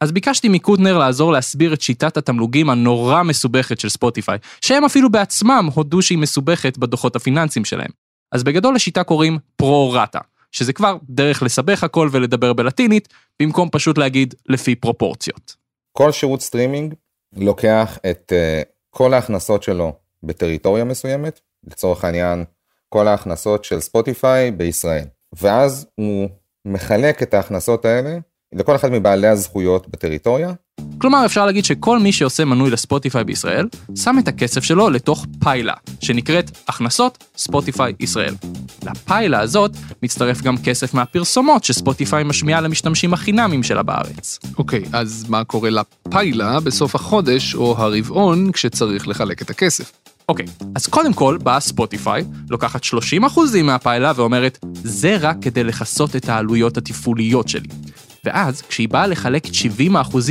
אז 0.00 0.12
ביקשתי 0.12 0.48
מקוטנר 0.48 0.98
לעזור 0.98 1.32
להסביר 1.32 1.74
את 1.74 1.80
שיטת 1.80 2.16
התמלוגים 2.16 2.70
הנורא 2.70 3.22
מסובכת 3.22 3.80
של 3.80 3.88
ספוטיפיי, 3.88 4.38
שהם 4.60 4.84
אפילו 4.84 5.10
בעצמם 5.10 5.68
הודו 5.74 6.02
שהיא 6.02 6.18
מסובכת 6.18 6.78
בדוחות 6.78 7.16
הפיננסיים 7.16 7.64
שלהם. 7.64 7.90
אז 8.32 8.44
בגדול 8.44 8.74
לשיטה 8.74 9.04
קוראים 9.04 9.38
פרו-רטה. 9.56 10.20
שזה 10.56 10.72
כבר 10.72 10.96
דרך 11.08 11.42
לסבך 11.42 11.84
הכל 11.84 12.08
ולדבר 12.12 12.52
בלטינית, 12.52 13.08
במקום 13.42 13.68
פשוט 13.72 13.98
להגיד 13.98 14.34
לפי 14.48 14.74
פרופורציות. 14.74 15.56
כל 15.92 16.12
שירות 16.12 16.40
סטרימינג 16.40 16.94
לוקח 17.36 17.98
את 18.10 18.32
אה, 18.36 18.62
כל 18.90 19.14
ההכנסות 19.14 19.62
שלו 19.62 19.92
בטריטוריה 20.22 20.84
מסוימת, 20.84 21.40
לצורך 21.64 22.04
העניין 22.04 22.44
כל 22.88 23.08
ההכנסות 23.08 23.64
של 23.64 23.80
ספוטיפיי 23.80 24.50
בישראל, 24.50 25.04
ואז 25.42 25.86
הוא 25.94 26.28
מחלק 26.64 27.22
את 27.22 27.34
ההכנסות 27.34 27.84
האלה 27.84 28.18
לכל 28.56 28.76
אחד 28.76 28.90
מבעלי 28.90 29.28
הזכויות 29.28 29.88
בטריטוריה. 29.88 30.52
כלומר, 30.98 31.26
אפשר 31.26 31.46
להגיד 31.46 31.64
שכל 31.64 31.98
מי 31.98 32.12
שעושה 32.12 32.44
מנוי 32.44 32.70
לספוטיפיי 32.70 33.24
בישראל, 33.24 33.66
שם 33.94 34.16
את 34.18 34.28
הכסף 34.28 34.64
שלו 34.64 34.90
לתוך 34.90 35.26
פיילה, 35.40 35.74
שנקראת 36.00 36.50
הכנסות 36.68 37.24
ספוטיפיי 37.36 37.92
ישראל. 38.00 38.34
לפיילה 38.82 39.40
הזאת 39.40 39.70
מצטרף 40.02 40.42
גם 40.42 40.56
כסף 40.58 40.94
מהפרסומות 40.94 41.64
שספוטיפיי 41.64 42.24
משמיעה 42.24 42.60
למשתמשים 42.60 43.14
החינמים 43.14 43.62
שלה 43.62 43.82
בארץ. 43.82 44.38
אוקיי, 44.58 44.84
אז 44.92 45.24
מה 45.28 45.44
קורה 45.44 45.70
לפיילה 45.70 46.60
בסוף 46.60 46.94
החודש 46.94 47.54
או 47.54 47.74
הרבעון 47.78 48.52
כשצריך 48.52 49.08
לחלק 49.08 49.42
את 49.42 49.50
הכסף? 49.50 49.92
אוקיי, 50.28 50.46
אז 50.74 50.86
קודם 50.86 51.12
כל 51.12 51.38
באה 51.42 51.60
ספוטיפיי, 51.60 52.24
לוקחת 52.50 52.84
30% 52.84 53.62
מהפיילה 53.62 54.12
ואומרת, 54.16 54.58
זה 54.72 55.16
רק 55.20 55.36
כדי 55.40 55.64
לכסות 55.64 56.16
את 56.16 56.28
העלויות 56.28 56.76
התפעוליות 56.76 57.48
שלי. 57.48 57.68
ואז, 58.26 58.62
כשהיא 58.62 58.88
באה 58.88 59.06
לחלק 59.06 59.46
את 59.46 59.52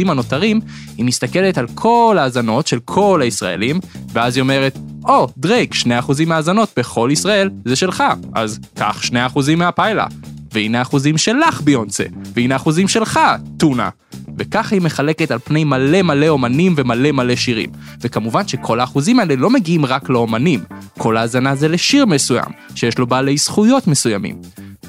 70% 0.04 0.10
הנותרים, 0.10 0.62
היא 0.98 1.06
מסתכלת 1.06 1.58
על 1.58 1.68
כל 1.74 2.16
ההאזנות 2.20 2.68
של 2.68 2.80
כל 2.86 3.20
הישראלים, 3.24 3.80
ואז 4.14 4.36
היא 4.36 4.42
אומרת, 4.42 4.78
או, 5.06 5.26
oh, 5.26 5.32
דרייק, 5.38 5.74
2% 5.74 5.88
מההאזנות 6.28 6.70
בכל 6.78 7.10
ישראל 7.12 7.50
זה 7.66 7.76
שלך, 7.76 8.04
אז 8.34 8.60
קח 8.76 9.02
2% 9.04 9.16
מהפיילה. 9.58 10.06
והנה 10.54 10.82
אחוזים 10.82 11.18
שלך 11.18 11.62
ביונסה, 11.62 12.04
והנה 12.34 12.56
אחוזים 12.56 12.88
שלך, 12.88 13.20
טונה. 13.58 13.90
וככה 14.38 14.76
היא 14.76 14.82
מחלקת 14.82 15.32
על 15.32 15.40
פני 15.40 15.64
מלא 15.64 16.02
מלא 16.02 16.28
אומנים 16.28 16.74
ומלא 16.78 17.12
מלא 17.12 17.36
שירים. 17.36 17.70
וכמובן 18.02 18.48
שכל 18.48 18.80
האחוזים 18.80 19.20
האלה 19.20 19.36
לא 19.36 19.50
מגיעים 19.50 19.86
רק 19.86 20.10
לאומנים, 20.10 20.60
כל 20.98 21.18
האזנה 21.18 21.56
זה 21.56 21.68
לשיר 21.68 22.06
מסוים, 22.06 22.52
שיש 22.76 22.98
לו 22.98 23.08
בעלי 23.08 23.38
זכויות 23.38 23.88
מסוימים. 23.88 24.36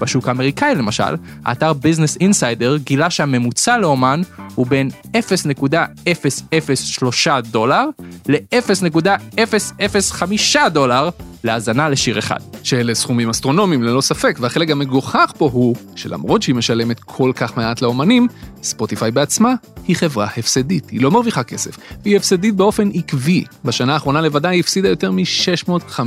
בשוק 0.00 0.28
האמריקאי 0.28 0.74
למשל, 0.74 1.16
האתר 1.44 1.72
ביזנס 1.72 2.16
אינסיידר 2.20 2.76
גילה 2.76 3.10
שהממוצע 3.10 3.78
לאומן 3.78 4.20
הוא 4.54 4.66
בין 4.66 4.90
0.003 5.16 7.40
דולר 7.50 7.84
ל-0.005 8.28 10.68
דולר 10.68 11.08
להאזנה 11.44 11.88
לשיר 11.88 12.18
אחד. 12.18 12.40
שאלה 12.62 12.94
סכומים 12.94 13.30
אסטרונומיים 13.30 13.82
ללא 13.82 14.00
ספק, 14.00 14.38
והחלק 14.40 14.70
המגוחך 14.70 15.32
פה 15.38 15.50
הוא 15.52 15.76
שלמרות 15.96 16.42
שהיא 16.42 16.54
משלמת 16.54 17.00
כל 17.00 17.32
כך 17.36 17.56
מעט 17.56 17.82
לאומנים, 17.82 18.28
ספוטיפיי 18.62 19.10
בעצמה 19.10 19.54
היא 19.88 19.96
חברה 19.96 20.28
הפסדית, 20.36 20.90
היא 20.90 21.00
לא 21.00 21.10
מרוויחה 21.10 21.42
כסף, 21.42 21.78
והיא 22.02 22.16
הפסדית 22.16 22.54
באופן 22.54 22.90
עקבי. 22.94 23.44
בשנה 23.64 23.94
האחרונה 23.94 24.20
לבדה 24.20 24.48
היא 24.48 24.60
הפסידה 24.60 24.88
יותר 24.88 25.10
מ-650 25.10 26.00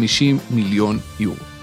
מיליון 0.51 0.99
יורו. 1.19 1.58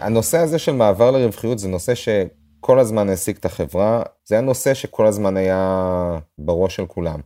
הנושא 0.00 0.38
הזה 0.38 0.58
של 0.58 0.72
מעבר 0.72 1.10
לרווחיות 1.10 1.58
זה 1.58 1.68
נושא 1.68 1.94
שכל 1.94 2.78
הזמן 2.78 3.08
העסיק 3.08 3.38
את 3.38 3.44
החברה, 3.44 4.02
זה 4.24 4.34
היה 4.34 4.42
נושא 4.42 4.74
שכל 4.74 5.06
הזמן 5.06 5.36
היה 5.36 6.18
בראש 6.38 6.76
של 6.76 6.86
כולם. 6.86 7.20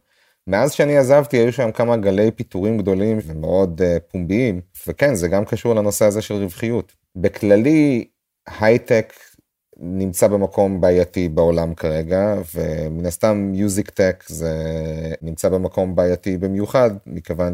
מאז 0.47 0.73
שאני 0.73 0.97
עזבתי 0.97 1.37
היו 1.37 1.52
שם 1.52 1.73
כמה 1.73 1.97
גלי 1.97 2.31
פיטורים 2.31 2.78
גדולים 2.78 3.19
ומאוד 3.26 3.81
uh, 3.81 4.00
פומביים, 4.12 4.61
וכן, 4.87 5.14
זה 5.14 5.28
גם 5.28 5.45
קשור 5.45 5.75
לנושא 5.75 6.04
הזה 6.04 6.23
של 6.23 6.35
רווחיות. 6.35 6.93
בכללי, 7.16 8.04
הייטק 8.59 9.12
נמצא 9.76 10.28
במקום 10.28 10.81
בעייתי 10.81 11.28
בעולם 11.28 11.75
כרגע, 11.75 12.35
ומן 12.54 13.07
הסתם 13.07 13.37
מיוזיק 13.37 13.90
טק 13.90 14.25
זה 14.28 14.54
נמצא 15.23 15.49
במקום 15.49 15.95
בעייתי 15.95 16.37
במיוחד, 16.37 16.90
מכיוון 17.07 17.52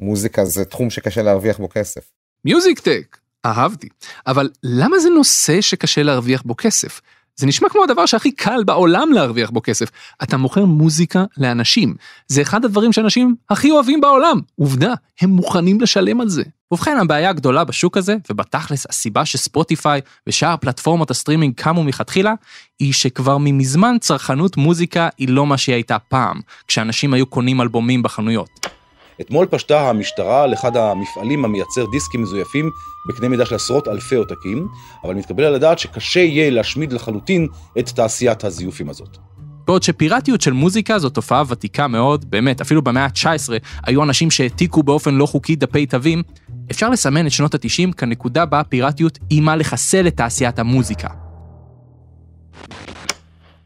שמוזיקה 0.00 0.44
זה 0.44 0.64
תחום 0.64 0.90
שקשה 0.90 1.22
להרוויח 1.22 1.58
בו 1.58 1.68
כסף. 1.68 2.12
music 2.44 2.80
tech, 2.80 3.16
אהבתי. 3.46 3.88
אבל 4.26 4.48
למה 4.62 4.98
זה 4.98 5.08
נושא 5.08 5.60
שקשה 5.60 6.02
להרוויח 6.02 6.42
בו 6.42 6.54
כסף? 6.56 7.00
זה 7.36 7.46
נשמע 7.46 7.68
כמו 7.68 7.84
הדבר 7.84 8.06
שהכי 8.06 8.32
קל 8.32 8.64
בעולם 8.64 9.12
להרוויח 9.12 9.50
בו 9.50 9.62
כסף. 9.62 9.88
אתה 10.22 10.36
מוכר 10.36 10.64
מוזיקה 10.64 11.24
לאנשים. 11.38 11.94
זה 12.28 12.42
אחד 12.42 12.64
הדברים 12.64 12.92
שאנשים 12.92 13.34
הכי 13.50 13.70
אוהבים 13.70 14.00
בעולם. 14.00 14.40
עובדה, 14.60 14.94
הם 15.20 15.30
מוכנים 15.30 15.80
לשלם 15.80 16.20
על 16.20 16.28
זה. 16.28 16.42
ובכן, 16.72 16.98
הבעיה 16.98 17.30
הגדולה 17.30 17.64
בשוק 17.64 17.96
הזה, 17.96 18.16
ובתכלס 18.30 18.86
הסיבה 18.90 19.24
שספוטיפיי 19.24 20.00
ושאר 20.26 20.56
פלטפורמות 20.56 21.10
הסטרימינג 21.10 21.54
קמו 21.54 21.84
מלכתחילה, 21.84 22.34
היא 22.78 22.92
שכבר 22.92 23.38
ממזמן 23.40 23.96
צרכנות 24.00 24.56
מוזיקה 24.56 25.08
היא 25.18 25.28
לא 25.28 25.46
מה 25.46 25.58
שהיא 25.58 25.74
הייתה 25.74 25.98
פעם, 25.98 26.40
כשאנשים 26.68 27.14
היו 27.14 27.26
קונים 27.26 27.60
אלבומים 27.60 28.02
בחנויות. 28.02 28.75
אתמול 29.20 29.46
פשטה 29.50 29.88
המשטרה 29.88 30.42
על 30.42 30.54
אחד 30.54 30.76
המפעלים 30.76 31.44
המייצר 31.44 31.84
דיסקים 31.92 32.22
מזויפים 32.22 32.70
בקנה 33.08 33.28
מידה 33.28 33.46
של 33.46 33.54
עשרות 33.54 33.88
אלפי 33.88 34.16
עותקים, 34.16 34.68
אבל 35.04 35.14
מתקבל 35.14 35.44
על 35.44 35.54
הדעת 35.54 35.78
שקשה 35.78 36.20
יהיה 36.20 36.50
להשמיד 36.50 36.92
לחלוטין 36.92 37.48
את 37.78 37.88
תעשיית 37.88 38.44
הזיופים 38.44 38.90
הזאת. 38.90 39.18
בעוד 39.66 39.82
שפיראטיות 39.82 40.40
של 40.40 40.52
מוזיקה 40.52 40.98
זו 40.98 41.08
תופעה 41.08 41.42
ותיקה 41.48 41.88
מאוד, 41.88 42.30
באמת, 42.30 42.60
אפילו 42.60 42.82
במאה 42.82 43.04
ה-19 43.04 43.52
היו 43.86 44.02
אנשים 44.02 44.30
שהעתיקו 44.30 44.82
באופן 44.82 45.14
לא 45.14 45.26
חוקי 45.26 45.56
דפי 45.56 45.86
תווים, 45.86 46.22
אפשר 46.70 46.90
לסמן 46.90 47.26
את 47.26 47.32
שנות 47.32 47.54
ה-90 47.54 47.92
כנקודה 47.92 48.46
בה 48.46 48.64
פיראטיות 48.64 49.18
איימה 49.30 49.56
לחסל 49.56 50.06
את 50.06 50.16
תעשיית 50.16 50.58
המוזיקה. 50.58 51.25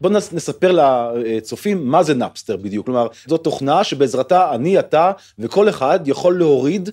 בוא 0.01 0.11
נספר 0.11 0.73
לצופים 1.15 1.87
מה 1.87 2.03
זה 2.03 2.15
נאפסטר 2.15 2.57
בדיוק, 2.57 2.87
כלומר 2.87 3.07
זו 3.27 3.37
תוכנה 3.37 3.85
שבעזרתה 3.85 4.55
אני, 4.55 4.79
אתה 4.79 5.13
וכל 5.39 5.69
אחד 5.69 6.01
יכול 6.07 6.39
להוריד 6.39 6.91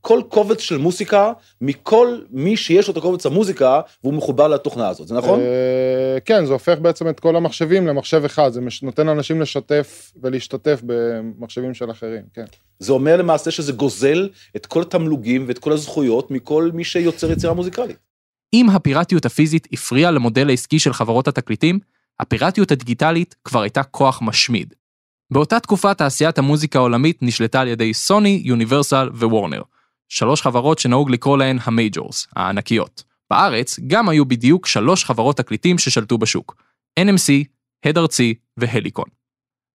כל 0.00 0.22
קובץ 0.28 0.60
של 0.60 0.76
מוסיקה 0.76 1.32
מכל 1.60 2.18
מי 2.30 2.56
שיש 2.56 2.88
לו 2.88 2.92
את 2.92 2.96
הקובץ 2.96 3.26
המוזיקה 3.26 3.80
והוא 4.04 4.14
מחובר 4.14 4.48
לתוכנה 4.48 4.88
הזאת, 4.88 5.08
זה 5.08 5.14
נכון? 5.14 5.40
אה, 5.40 6.18
כן, 6.24 6.46
זה 6.46 6.52
הופך 6.52 6.78
בעצם 6.78 7.08
את 7.08 7.20
כל 7.20 7.36
המחשבים 7.36 7.86
למחשב 7.86 8.24
אחד, 8.24 8.52
זה 8.52 8.60
נותן 8.82 9.06
לאנשים 9.06 9.40
לשתף 9.40 10.12
ולהשתתף 10.22 10.80
במחשבים 10.86 11.74
של 11.74 11.90
אחרים, 11.90 12.22
כן. 12.34 12.44
זה 12.78 12.92
אומר 12.92 13.16
למעשה 13.16 13.50
שזה 13.50 13.72
גוזל 13.72 14.28
את 14.56 14.66
כל 14.66 14.82
התמלוגים 14.82 15.44
ואת 15.48 15.58
כל 15.58 15.72
הזכויות 15.72 16.30
מכל 16.30 16.70
מי 16.74 16.84
שיוצר 16.84 17.32
יצירה 17.32 17.54
מוזיקלית. 17.54 17.96
אם 18.54 18.70
הפיראטיות 18.70 19.26
הפיזית 19.26 19.68
הפריעה 19.72 20.10
למודל 20.10 20.48
העסקי 20.48 20.78
של 20.78 20.92
חברות 20.92 21.28
התקליטים, 21.28 21.78
הפיראטיות 22.20 22.70
הדיגיטלית 22.70 23.34
כבר 23.44 23.62
הייתה 23.62 23.82
כוח 23.82 24.22
משמיד. 24.22 24.74
באותה 25.32 25.60
תקופה 25.60 25.94
תעשיית 25.94 26.38
המוזיקה 26.38 26.78
העולמית 26.78 27.22
נשלטה 27.22 27.60
על 27.60 27.68
ידי 27.68 27.94
סוני, 27.94 28.42
יוניברסל 28.44 29.08
ווורנר, 29.14 29.62
שלוש 30.08 30.42
חברות 30.42 30.78
שנהוג 30.78 31.10
לקרוא 31.10 31.38
להן 31.38 31.58
ה 31.62 31.70
majors, 31.70 32.26
הענקיות. 32.36 33.02
בארץ 33.30 33.80
גם 33.86 34.08
היו 34.08 34.24
בדיוק 34.24 34.66
שלוש 34.66 35.04
חברות 35.04 35.36
תקליטים 35.36 35.78
ששלטו 35.78 36.18
בשוק, 36.18 36.62
NMC, 37.00 37.44
הד 37.84 37.98
ארצי 37.98 38.34
והליקון. 38.56 39.08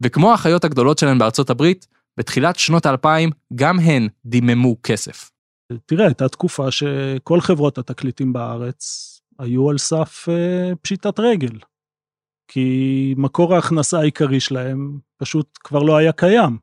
וכמו 0.03 0.31
האחיות 0.31 0.63
הגדולות 0.63 0.97
שלהן 0.97 1.17
בארצות 1.17 1.49
הברית, 1.49 1.87
בתחילת 2.17 2.59
שנות 2.59 2.85
האלפיים 2.85 3.29
גם 3.55 3.79
הן 3.79 4.07
דיממו 4.25 4.75
כסף. 4.83 5.31
תראה, 5.85 6.05
הייתה 6.05 6.29
תקופה 6.29 6.71
שכל 6.71 7.41
חברות 7.41 7.77
התקליטים 7.77 8.33
בארץ 8.33 9.11
היו 9.39 9.69
על 9.69 9.77
סף 9.77 10.29
אה, 10.29 10.75
פשיטת 10.81 11.19
רגל. 11.19 11.57
כי 12.47 13.13
מקור 13.17 13.55
ההכנסה 13.55 13.99
העיקרי 13.99 14.39
שלהם 14.39 14.97
פשוט 15.17 15.57
כבר 15.63 15.83
לא 15.83 15.97
היה 15.97 16.11
קיים. 16.11 16.57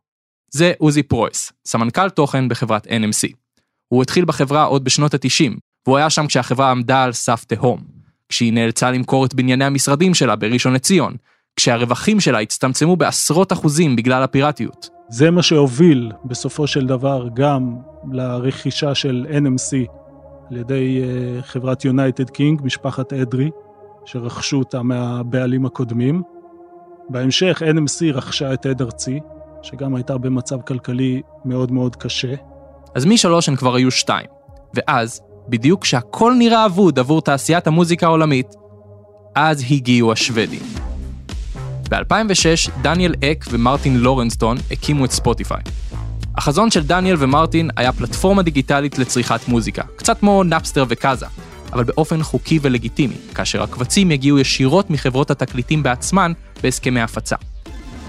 זה 0.51 0.73
עוזי 0.79 1.03
פרויס, 1.03 1.53
סמנכ"ל 1.67 2.11
תוכן 2.11 2.49
בחברת 2.49 2.87
NMC. 2.87 3.35
הוא 3.89 4.03
התחיל 4.03 4.25
בחברה 4.25 4.65
עוד 4.65 4.85
בשנות 4.85 5.15
ה-90, 5.15 5.53
והוא 5.87 5.97
היה 5.97 6.11
שם 6.11 6.27
כשהחברה 6.27 6.71
עמדה 6.71 7.03
על 7.03 7.13
סף 7.13 7.45
תהום. 7.45 7.81
כשהיא 8.29 8.53
נאלצה 8.53 8.91
למכור 8.91 9.27
את 9.27 9.35
בנייני 9.35 9.65
המשרדים 9.65 10.15
שלה 10.15 10.37
בראשון 10.37 10.73
לציון, 10.73 11.17
כשהרווחים 11.57 12.21
שלה 12.21 12.41
הצטמצמו 12.41 12.97
בעשרות 12.97 13.53
אחוזים 13.53 13.97
בגלל 13.97 14.23
הפיראטיות. 14.23 14.89
זה 15.09 15.31
מה 15.31 15.43
שהוביל 15.43 16.13
בסופו 16.25 16.67
של 16.67 16.87
דבר 16.87 17.29
גם 17.35 17.77
לרכישה 18.13 18.95
של 18.95 19.27
NMC 19.31 19.93
על 20.51 20.57
ידי 20.57 21.03
uh, 21.03 21.43
חברת 21.43 21.85
יונייטד 21.85 22.31
קינג, 22.31 22.61
משפחת 22.65 23.13
אדרי, 23.13 23.51
שרכשו 24.05 24.59
אותה 24.59 24.83
מהבעלים 24.83 25.67
הקודמים. 25.67 26.23
בהמשך 27.09 27.63
NMC 27.63 28.15
רכשה 28.15 28.55
את 28.55 28.67
עד 28.67 28.83
ארצי, 28.83 29.21
שגם 29.63 29.95
הייתה 29.95 30.19
במצב 30.19 30.61
כלכלי 30.61 31.23
מאוד 31.45 31.73
מאוד 31.73 31.97
קשה. 31.97 32.35
אז 32.95 33.07
משלוש 33.07 33.49
הן 33.49 33.57
כבר 33.57 33.75
היו 33.75 33.91
שתיים. 33.91 34.27
ואז, 34.75 35.21
בדיוק 35.49 35.83
כשהכל 35.83 36.35
נראה 36.39 36.67
אבוד 36.67 36.99
עבור 36.99 37.23
תעשיית 37.23 37.67
המוזיקה 37.67 38.07
העולמית, 38.07 38.55
אז 39.35 39.65
הגיעו 39.71 40.13
השוודים. 40.13 40.63
ב-2006, 41.91 42.71
דניאל 42.83 43.15
אק 43.25 43.45
ומרטין 43.51 43.97
לורנסטון 43.97 44.57
הקימו 44.71 45.05
את 45.05 45.11
ספוטיפיי. 45.11 45.63
החזון 46.37 46.71
של 46.71 46.83
דניאל 46.87 47.17
ומרטין 47.19 47.71
היה 47.77 47.93
פלטפורמה 47.93 48.43
דיגיטלית 48.43 48.99
לצריכת 48.99 49.49
מוזיקה, 49.49 49.83
קצת 49.97 50.19
כמו 50.19 50.45
נאפסטר 50.45 50.85
וקאזה. 50.89 51.27
אבל 51.73 51.85
באופן 51.85 52.23
חוקי 52.23 52.59
ולגיטימי, 52.63 53.15
כאשר 53.35 53.63
הקבצים 53.63 54.11
יגיעו 54.11 54.39
ישירות 54.39 54.91
מחברות 54.91 55.31
התקליטים 55.31 55.83
בעצמן 55.83 56.33
בהסכמי 56.63 57.01
הפצה. 57.01 57.37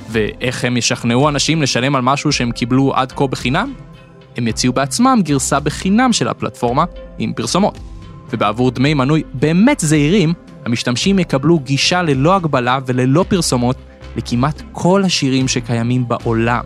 ואיך 0.09 0.65
הם 0.65 0.77
ישכנעו 0.77 1.29
אנשים 1.29 1.61
לשלם 1.61 1.95
על 1.95 2.01
משהו 2.01 2.31
שהם 2.31 2.51
קיבלו 2.51 2.93
עד 2.95 3.11
כה 3.11 3.27
בחינם? 3.27 3.73
הם 4.37 4.47
יציעו 4.47 4.73
בעצמם 4.73 5.19
גרסה 5.23 5.59
בחינם 5.59 6.13
של 6.13 6.27
הפלטפורמה 6.27 6.85
עם 7.17 7.33
פרסומות. 7.33 7.79
ובעבור 8.33 8.71
דמי 8.71 8.93
מנוי 8.93 9.23
באמת 9.33 9.79
זעירים, 9.79 10.33
המשתמשים 10.65 11.19
יקבלו 11.19 11.59
גישה 11.59 12.01
ללא 12.01 12.35
הגבלה 12.35 12.79
וללא 12.85 13.25
פרסומות 13.27 13.75
לכמעט 14.15 14.61
כל 14.71 15.03
השירים 15.03 15.47
שקיימים 15.47 16.07
בעולם, 16.07 16.63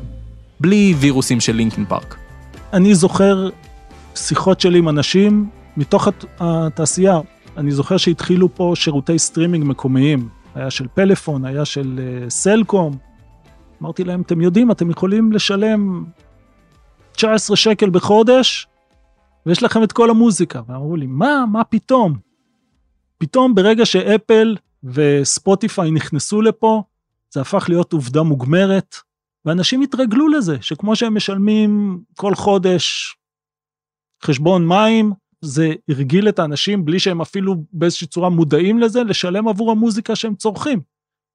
בלי 0.60 0.94
וירוסים 0.98 1.40
של 1.40 1.56
לינקין 1.56 1.86
פארק. 1.86 2.16
אני 2.74 2.96
זוכר 2.96 3.50
שיחות 4.16 4.62
שלי 4.62 4.78
עם 4.78 4.90
אנשים 4.90 5.50
מתוך 5.78 6.08
הת- 6.08 6.26
התעשייה. 6.40 7.20
אני 7.58 7.72
זוכר 7.72 7.98
שהתחילו 7.98 8.56
פה 8.56 8.74
שירותי 8.76 9.20
סטרימינג 9.20 9.66
מקומיים. 9.66 10.30
היה 10.56 10.72
של 10.72 10.88
פלאפון, 10.94 11.46
היה 11.46 11.66
של 11.66 12.00
אה, 12.24 12.30
סלקום. 12.30 12.98
אמרתי 13.82 14.04
להם, 14.04 14.22
אתם 14.22 14.42
יודעים, 14.42 14.72
אתם 14.72 14.90
יכולים 14.90 15.32
לשלם 15.32 16.06
19 17.12 17.56
שקל 17.56 17.90
בחודש, 17.90 18.68
ויש 19.46 19.64
לכם 19.64 19.84
את 19.84 19.92
כל 19.92 20.10
המוזיקה. 20.10 20.62
ואמרו 20.68 20.96
לי, 20.96 21.06
מה, 21.08 21.46
מה 21.52 21.64
פתאום? 21.64 22.18
פתאום 23.18 23.56
ברגע 23.56 23.86
שאפל 23.86 24.56
וספוטיפיי 24.84 25.92
נכנסו 25.92 26.42
לפה, 26.42 26.84
זה 27.34 27.42
הפך 27.42 27.66
להיות 27.70 27.94
עובדה 27.94 28.24
מוגמרת, 28.24 28.96
ואנשים 29.46 29.82
התרגלו 29.82 30.28
לזה, 30.28 30.58
שכמו 30.62 30.96
שהם 30.96 31.16
משלמים 31.16 32.00
כל 32.16 32.36
חודש 32.36 33.16
חשבון 34.24 34.68
מים, 34.68 35.14
זה 35.48 35.74
הרגיל 35.90 36.30
את 36.30 36.40
האנשים 36.40 36.86
בלי 36.86 37.00
שהם 37.00 37.22
אפילו 37.22 37.56
באיזושהי 37.74 38.08
צורה 38.08 38.30
מודעים 38.30 38.80
לזה, 38.80 39.04
לשלם 39.04 39.48
עבור 39.48 39.72
המוזיקה 39.72 40.16
שהם 40.16 40.36
צורכים. 40.36 40.80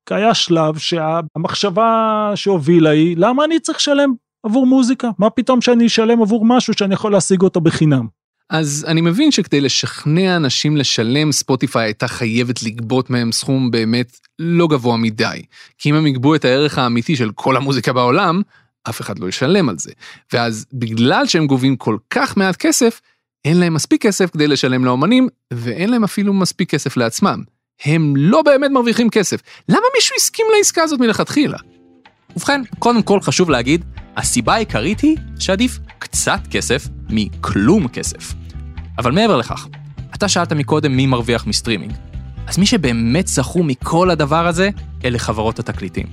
כי 0.08 0.14
היה 0.14 0.34
שלב 0.34 0.78
שהמחשבה 0.78 2.32
שהובילה 2.34 2.90
היא, 2.90 3.16
למה 3.18 3.44
אני 3.44 3.60
צריך 3.60 3.78
לשלם 3.78 4.12
עבור 4.42 4.66
מוזיקה? 4.66 5.10
מה 5.18 5.30
פתאום 5.30 5.60
שאני 5.60 5.86
אשלם 5.86 6.22
עבור 6.22 6.44
משהו 6.44 6.74
שאני 6.74 6.94
יכול 6.94 7.12
להשיג 7.12 7.42
אותו 7.42 7.60
בחינם? 7.60 8.06
אז 8.50 8.84
אני 8.88 9.00
מבין 9.00 9.30
שכדי 9.30 9.60
לשכנע 9.60 10.36
אנשים 10.36 10.76
לשלם, 10.76 11.32
ספוטיפיי 11.32 11.84
הייתה 11.84 12.08
חייבת 12.08 12.62
לגבות 12.62 13.10
מהם 13.10 13.32
סכום 13.32 13.70
באמת 13.70 14.18
לא 14.38 14.68
גבוה 14.68 14.96
מדי. 14.96 15.42
כי 15.78 15.90
אם 15.90 15.94
הם 15.94 16.06
יגבו 16.06 16.34
את 16.34 16.44
הערך 16.44 16.78
האמיתי 16.78 17.16
של 17.16 17.30
כל 17.34 17.56
המוזיקה 17.56 17.92
בעולם, 17.92 18.42
אף 18.88 19.00
אחד 19.00 19.18
לא 19.18 19.28
ישלם 19.28 19.68
על 19.68 19.78
זה. 19.78 19.92
ואז 20.32 20.66
בגלל 20.72 21.26
שהם 21.26 21.46
גובים 21.46 21.76
כל 21.76 21.96
כך 22.10 22.36
מעט 22.36 22.56
כסף, 22.56 23.00
אין 23.44 23.60
להם 23.60 23.74
מספיק 23.74 24.02
כסף 24.02 24.30
כדי 24.30 24.48
לשלם 24.48 24.84
לאומנים, 24.84 25.28
ואין 25.52 25.90
להם 25.90 26.04
אפילו 26.04 26.32
מספיק 26.32 26.70
כסף 26.70 26.96
לעצמם. 26.96 27.42
הם 27.84 28.16
לא 28.16 28.42
באמת 28.42 28.70
מרוויחים 28.70 29.10
כסף. 29.10 29.40
למה 29.68 29.86
מישהו 29.96 30.16
הסכים 30.16 30.46
לעסקה 30.58 30.82
הזאת 30.82 31.00
מלכתחילה? 31.00 31.58
ובכן, 32.36 32.62
קודם 32.78 33.02
כל 33.02 33.20
חשוב 33.20 33.50
להגיד, 33.50 33.84
הסיבה 34.16 34.54
העיקרית 34.54 35.00
היא 35.00 35.16
שעדיף 35.38 35.78
קצת 35.98 36.40
כסף 36.50 36.88
מכלום 37.10 37.88
כסף. 37.88 38.34
אבל 38.98 39.12
מעבר 39.12 39.36
לכך, 39.36 39.66
אתה 40.14 40.28
שאלת 40.28 40.52
מקודם 40.52 40.96
מי 40.96 41.06
מרוויח 41.06 41.46
מסטרימינג. 41.46 41.92
אז 42.46 42.58
מי 42.58 42.66
שבאמת 42.66 43.26
זכו 43.26 43.62
מכל 43.62 44.10
הדבר 44.10 44.46
הזה, 44.46 44.70
אלה 45.04 45.18
חברות 45.18 45.58
התקליטים. 45.58 46.06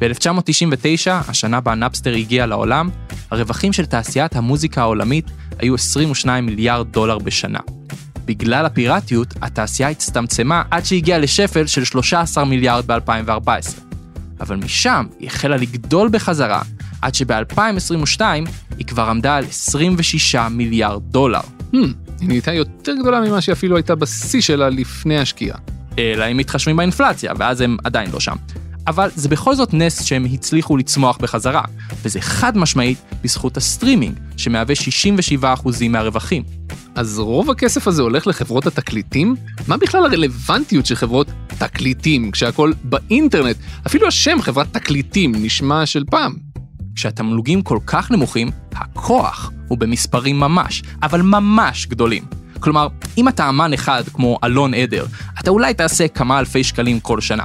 ב-1999, 0.00 1.10
השנה 1.28 1.60
בה 1.60 1.74
נאפסטר 1.74 2.14
הגיע 2.14 2.46
לעולם, 2.46 2.90
הרווחים 3.30 3.72
של 3.72 3.86
תעשיית 3.86 4.36
המוזיקה 4.36 4.80
העולמית 4.80 5.30
היו 5.60 5.74
22 5.74 6.46
מיליארד 6.46 6.92
דולר 6.92 7.18
בשנה. 7.18 7.58
בגלל 8.24 8.66
הפיראטיות, 8.66 9.34
התעשייה 9.42 9.88
הצטמצמה 9.88 10.62
עד 10.70 10.84
שהגיעה 10.84 11.18
לשפל 11.18 11.66
של 11.66 11.84
13 11.84 12.44
מיליארד 12.44 12.86
ב-2014. 12.86 13.80
אבל 14.40 14.56
משם 14.56 15.06
היא 15.18 15.28
החלה 15.28 15.56
לגדול 15.56 16.08
בחזרה, 16.12 16.62
עד 17.02 17.14
שב-2022 17.14 18.20
היא 18.78 18.86
כבר 18.86 19.02
עמדה 19.02 19.36
על 19.36 19.44
26 19.44 20.36
מיליארד 20.50 21.02
דולר. 21.02 21.40
הממ, 21.72 21.76
היא 22.20 22.28
נהייתה 22.28 22.52
יותר 22.52 22.92
גדולה 23.00 23.20
ממה 23.20 23.40
שאפילו 23.40 23.76
הייתה 23.76 23.94
בשיא 23.94 24.40
שלה 24.40 24.68
לפני 24.68 25.18
השקיעה. 25.18 25.58
אלא 25.98 26.24
אם 26.30 26.36
מתחשבים 26.36 26.76
באינפלציה, 26.76 27.32
ואז 27.38 27.60
הם 27.60 27.76
עדיין 27.84 28.10
לא 28.10 28.20
שם. 28.20 28.36
אבל 28.90 29.10
זה 29.14 29.28
בכל 29.28 29.54
זאת 29.54 29.74
נס 29.74 30.02
שהם 30.02 30.24
הצליחו 30.24 30.76
לצמוח 30.76 31.16
בחזרה, 31.16 31.62
וזה 32.02 32.20
חד 32.20 32.58
משמעית 32.58 32.98
בזכות 33.24 33.56
הסטרימינג, 33.56 34.14
שמהווה 34.36 34.74
67% 35.42 35.44
מהרווחים. 35.90 36.42
אז 36.94 37.18
רוב 37.18 37.50
הכסף 37.50 37.88
הזה 37.88 38.02
הולך 38.02 38.26
לחברות 38.26 38.66
התקליטים? 38.66 39.36
מה 39.68 39.76
בכלל 39.76 40.04
הרלוונטיות 40.06 40.86
של 40.86 40.94
חברות 40.94 41.26
תקליטים, 41.58 42.30
כשהכול 42.30 42.74
באינטרנט? 42.84 43.56
אפילו 43.86 44.08
השם 44.08 44.42
חברת 44.42 44.72
תקליטים 44.72 45.32
נשמע 45.36 45.86
של 45.86 46.04
פעם. 46.10 46.34
כשהתמלוגים 46.94 47.62
כל 47.62 47.78
כך 47.86 48.10
נמוכים, 48.10 48.50
הכוח 48.72 49.52
הוא 49.68 49.78
במספרים 49.78 50.40
ממש, 50.40 50.82
אבל 51.02 51.22
ממש 51.22 51.86
גדולים. 51.86 52.24
כלומר, 52.60 52.88
אם 53.18 53.28
אתה 53.28 53.48
אמן 53.48 53.72
אחד 53.72 54.02
כמו 54.12 54.38
אלון 54.44 54.74
עדר, 54.74 55.06
אתה 55.40 55.50
אולי 55.50 55.74
תעשה 55.74 56.08
כמה 56.08 56.38
אלפי 56.38 56.64
שקלים 56.64 57.00
כל 57.00 57.20
שנה. 57.20 57.44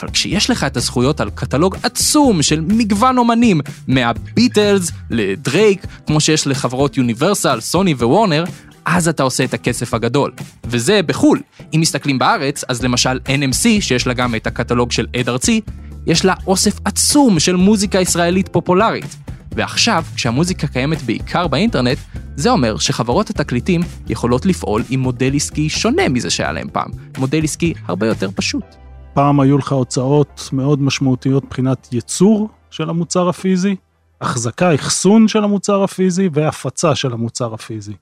אבל 0.00 0.10
כשיש 0.10 0.50
לך 0.50 0.64
את 0.64 0.76
הזכויות 0.76 1.20
על 1.20 1.30
קטלוג 1.30 1.76
עצום 1.82 2.42
של 2.42 2.60
מגוון 2.60 3.18
אומנים, 3.18 3.60
מהביטלס 3.88 4.92
לדרייק, 5.10 5.86
כמו 6.06 6.20
שיש 6.20 6.46
לחברות 6.46 6.96
יוניברסל, 6.96 7.60
סוני 7.60 7.94
ווורנר, 7.94 8.44
אז 8.84 9.08
אתה 9.08 9.22
עושה 9.22 9.44
את 9.44 9.54
הכסף 9.54 9.94
הגדול. 9.94 10.32
וזה 10.64 11.00
בחו"ל. 11.06 11.40
אם 11.74 11.80
מסתכלים 11.80 12.18
בארץ, 12.18 12.64
אז 12.68 12.82
למשל 12.82 13.18
NMC, 13.26 13.80
שיש 13.80 14.06
לה 14.06 14.14
גם 14.14 14.34
את 14.34 14.46
הקטלוג 14.46 14.92
של 14.92 15.06
עד 15.16 15.28
ארצי, 15.28 15.60
יש 16.06 16.24
לה 16.24 16.34
אוסף 16.46 16.78
עצום 16.84 17.40
של 17.40 17.56
מוזיקה 17.56 18.00
ישראלית 18.00 18.48
פופולרית. 18.48 19.16
ועכשיו, 19.52 20.04
כשהמוזיקה 20.14 20.66
קיימת 20.66 21.02
בעיקר 21.02 21.46
באינטרנט, 21.46 21.98
זה 22.36 22.50
אומר 22.50 22.78
שחברות 22.78 23.30
התקליטים 23.30 23.80
יכולות 24.08 24.46
לפעול 24.46 24.82
עם 24.90 25.00
מודל 25.00 25.34
עסקי 25.34 25.68
שונה 25.68 26.08
מזה 26.08 26.30
שהיה 26.30 26.52
להם 26.52 26.68
פעם. 26.72 26.90
מודל 27.18 27.44
עסקי 27.44 27.74
הרבה 27.86 28.06
יותר 28.06 28.30
פשוט. 28.34 28.79
פעם 29.14 29.40
היו 29.40 29.58
לך 29.58 29.72
הוצאות 29.72 30.48
מאוד 30.52 30.82
משמעותיות 30.82 31.44
מבחינת 31.44 31.88
ייצור 31.92 32.48
של 32.70 32.90
המוצר 32.90 33.28
הפיזי, 33.28 33.76
החזקה, 34.20 34.74
אחסון 34.74 35.28
של 35.28 35.44
המוצר 35.44 35.82
הפיזי 35.82 36.28
והפצה 36.32 36.94
של 36.94 37.12
המוצר 37.12 37.54
הפיזי. 37.54 37.94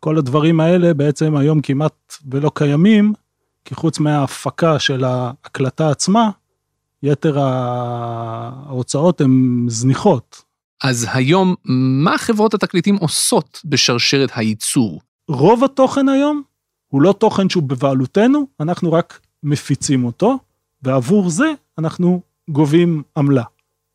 כל 0.00 0.18
הדברים 0.18 0.60
האלה 0.60 0.94
בעצם 0.94 1.36
היום 1.36 1.60
כמעט 1.60 2.14
ולא 2.30 2.50
קיימים, 2.54 3.12
כי 3.64 3.74
חוץ 3.74 3.98
מההפקה 3.98 4.78
של 4.78 5.04
ההקלטה 5.04 5.90
עצמה, 5.90 6.30
יתר 7.02 7.38
ההוצאות 7.38 9.20
הן 9.20 9.66
זניחות. 9.68 10.42
אז 10.84 11.06
היום, 11.12 11.54
מה 11.64 12.18
חברות 12.18 12.54
התקליטים 12.54 12.96
עושות 12.96 13.60
בשרשרת 13.64 14.30
הייצור? 14.34 15.00
רוב 15.28 15.64
התוכן 15.64 16.08
היום 16.08 16.42
הוא 16.88 17.02
לא 17.02 17.12
תוכן 17.12 17.48
שהוא 17.48 17.62
בבעלותנו, 17.62 18.46
אנחנו 18.60 18.92
רק 18.92 19.20
מפיצים 19.46 20.04
אותו, 20.04 20.38
ועבור 20.82 21.30
זה 21.30 21.52
אנחנו 21.78 22.20
גובים 22.50 23.02
עמלה. 23.16 23.42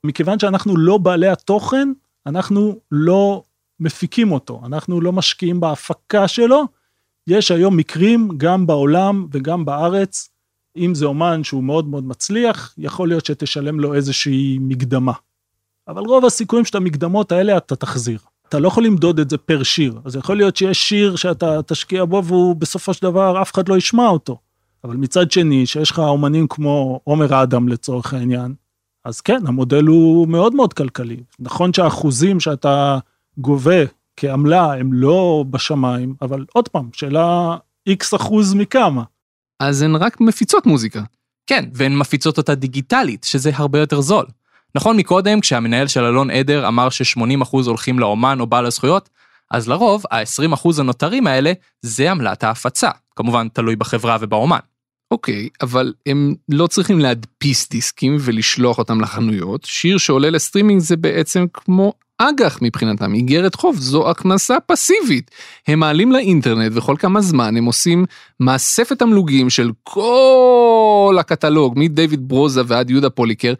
מכיוון 0.05 0.39
שאנחנו 0.39 0.77
לא 0.77 0.97
בעלי 0.97 1.27
התוכן, 1.27 1.91
אנחנו 2.25 2.79
לא 2.91 3.43
מפיקים 3.79 4.31
אותו, 4.31 4.61
אנחנו 4.65 5.01
לא 5.01 5.11
משקיעים 5.11 5.59
בהפקה 5.59 6.27
שלו. 6.27 6.63
יש 7.27 7.51
היום 7.51 7.77
מקרים 7.77 8.29
גם 8.37 8.67
בעולם 8.67 9.27
וגם 9.31 9.65
בארץ, 9.65 10.29
אם 10.77 10.95
זה 10.95 11.05
אומן 11.05 11.43
שהוא 11.43 11.63
מאוד 11.63 11.87
מאוד 11.87 12.03
מצליח, 12.03 12.73
יכול 12.77 13.07
להיות 13.07 13.25
שתשלם 13.25 13.79
לו 13.79 13.93
איזושהי 13.93 14.57
מקדמה. 14.61 15.13
אבל 15.87 16.01
רוב 16.01 16.25
הסיכויים 16.25 16.65
שאת 16.65 16.75
המקדמות 16.75 17.31
האלה 17.31 17.57
אתה 17.57 17.75
תחזיר. 17.75 18.19
אתה 18.49 18.59
לא 18.59 18.67
יכול 18.67 18.85
למדוד 18.85 19.19
את 19.19 19.29
זה 19.29 19.37
פר 19.37 19.63
שיר, 19.63 19.99
אז 20.05 20.15
יכול 20.15 20.37
להיות 20.37 20.55
שיש 20.55 20.89
שיר 20.89 21.15
שאתה 21.15 21.61
תשקיע 21.63 22.05
בו 22.05 22.23
והוא 22.25 22.55
בסופו 22.55 22.93
של 22.93 23.01
דבר 23.01 23.41
אף 23.41 23.53
אחד 23.53 23.69
לא 23.69 23.77
ישמע 23.77 24.07
אותו. 24.07 24.37
אבל 24.83 24.95
מצד 24.95 25.31
שני, 25.31 25.65
שיש 25.65 25.91
לך 25.91 25.99
אומנים 25.99 26.47
כמו 26.47 26.99
עומר 27.03 27.43
אדם 27.43 27.67
לצורך 27.67 28.13
העניין, 28.13 28.53
אז 29.05 29.21
כן, 29.21 29.47
המודל 29.47 29.85
הוא 29.85 30.27
מאוד 30.27 30.55
מאוד 30.55 30.73
כלכלי. 30.73 31.17
נכון 31.39 31.73
שהאחוזים 31.73 32.39
שאתה 32.39 32.99
גובה 33.37 33.83
כעמלה 34.17 34.73
הם 34.73 34.93
לא 34.93 35.45
בשמיים, 35.49 36.15
אבל 36.21 36.45
עוד 36.53 36.67
פעם, 36.67 36.89
שאלה 36.93 37.57
איקס 37.87 38.13
אחוז 38.13 38.53
מכמה. 38.53 39.03
אז 39.59 39.81
הן 39.81 39.95
רק 39.95 40.21
מפיצות 40.21 40.65
מוזיקה. 40.65 41.03
כן, 41.47 41.65
והן 41.73 41.97
מפיצות 41.97 42.37
אותה 42.37 42.55
דיגיטלית, 42.55 43.23
שזה 43.23 43.51
הרבה 43.53 43.79
יותר 43.79 44.01
זול. 44.01 44.25
נכון 44.75 44.97
מקודם, 44.97 45.39
כשהמנהל 45.39 45.87
של 45.87 46.03
אלון 46.03 46.29
עדר 46.29 46.67
אמר 46.67 46.89
ש-80% 46.89 47.57
הולכים 47.65 47.99
לאומן 47.99 48.39
או 48.39 48.47
בעל 48.47 48.65
הזכויות, 48.65 49.09
אז 49.51 49.67
לרוב, 49.67 50.03
ה-20% 50.11 50.69
הנותרים 50.79 51.27
האלה, 51.27 51.53
זה 51.81 52.11
עמלת 52.11 52.43
ההפצה. 52.43 52.89
כמובן, 53.15 53.47
תלוי 53.53 53.75
בחברה 53.75 54.17
ובאומן. 54.21 54.59
אוקיי, 55.11 55.49
אבל 55.61 55.93
הם 56.05 56.35
לא 56.49 56.67
צריכים 56.67 56.99
להדפיס 56.99 57.69
דיסקים 57.69 58.17
ולשלוח 58.19 58.77
אותם 58.77 59.01
לחנויות. 59.01 59.65
שיר 59.65 59.97
שעולה 59.97 60.29
לסטרימינג 60.29 60.81
זה 60.81 60.97
בעצם 60.97 61.45
כמו 61.53 61.93
אג"ח 62.17 62.59
מבחינתם, 62.61 63.13
איגרת 63.13 63.55
חוב, 63.55 63.77
זו 63.79 64.09
הכנסה 64.09 64.59
פסיבית. 64.59 65.31
הם 65.67 65.79
מעלים 65.79 66.11
לאינטרנט 66.11 66.71
וכל 66.75 66.95
כמה 66.99 67.21
זמן 67.21 67.57
הם 67.57 67.65
עושים 67.65 68.05
מאספת 68.39 68.99
תמלוגים 68.99 69.49
של 69.49 69.71
כל 69.83 71.17
הקטלוג, 71.19 71.73
מדייוויד 71.77 72.27
ברוזה 72.27 72.61
ועד 72.67 72.89
יהודה 72.89 73.09
פוליקר, 73.09 73.53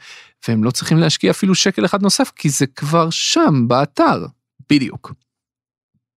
והם 0.48 0.64
לא 0.64 0.72
צריכים 0.72 0.98
להשקיע 0.98 1.32
אפילו 1.32 1.56
שקל 1.56 1.86
אחד 1.86 2.02
נוסף, 2.02 2.32
כי 2.36 2.50
זה 2.50 2.68
כבר 2.68 3.10
שם, 3.10 3.68
באתר. 3.68 4.26
בדיוק. 4.70 5.14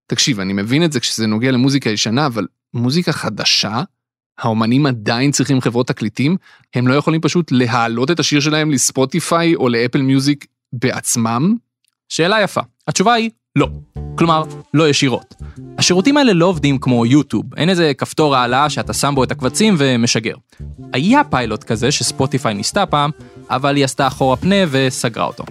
תקשיב, 0.06 0.40
אני 0.40 0.52
מבין 0.52 0.84
את 0.84 0.92
זה 0.92 1.00
כשזה 1.00 1.26
נוגע 1.26 1.50
למוזיקה 1.50 1.90
ישנה, 1.90 2.26
אבל 2.26 2.46
מוזיקה 2.74 3.12
חדשה? 3.12 3.82
האומנים 4.38 4.86
עדיין 4.86 5.30
צריכים 5.30 5.60
חברות 5.60 5.88
תקליטים? 5.88 6.36
הם 6.74 6.88
לא 6.88 6.94
יכולים 6.94 7.20
פשוט 7.20 7.52
להעלות 7.52 8.10
את 8.10 8.20
השיר 8.20 8.40
שלהם 8.40 8.70
לספוטיפיי 8.70 9.54
או 9.54 9.68
לאפל 9.68 10.02
מיוזיק 10.02 10.46
בעצמם? 10.72 11.54
שאלה 12.08 12.42
יפה. 12.42 12.60
התשובה 12.88 13.12
היא 13.12 13.30
לא. 13.56 13.68
כלומר, 14.18 14.42
לא 14.74 14.88
ישירות. 14.88 15.34
השירותים 15.78 16.16
האלה 16.16 16.32
לא 16.32 16.46
עובדים 16.46 16.78
כמו 16.78 17.06
יוטיוב, 17.06 17.54
אין 17.56 17.70
איזה 17.70 17.92
כפתור 17.98 18.36
העלאה 18.36 18.70
שאתה 18.70 18.92
שם 18.92 19.12
בו 19.14 19.24
את 19.24 19.30
הקבצים 19.30 19.74
ומשגר. 19.78 20.34
היה 20.92 21.24
פיילוט 21.24 21.64
כזה 21.64 21.92
שספוטיפיי 21.92 22.54
ניסתה 22.54 22.86
פעם, 22.86 23.10
אבל 23.50 23.76
היא 23.76 23.84
עשתה 23.84 24.06
אחורה 24.06 24.36
פנה 24.36 24.56
וסגרה 24.70 25.24
אותו. 25.24 25.44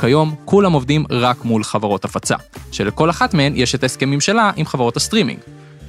כיום 0.00 0.34
כולם 0.44 0.72
עובדים 0.72 1.04
רק 1.10 1.44
מול 1.44 1.64
חברות 1.64 2.04
הפצה, 2.04 2.36
שלכל 2.72 3.10
אחת 3.10 3.34
מהן 3.34 3.52
יש 3.56 3.74
את 3.74 3.82
ההסכמים 3.82 4.20
שלה 4.20 4.50
עם 4.56 4.66
חברות 4.66 4.96
הסטרימינג. 4.96 5.38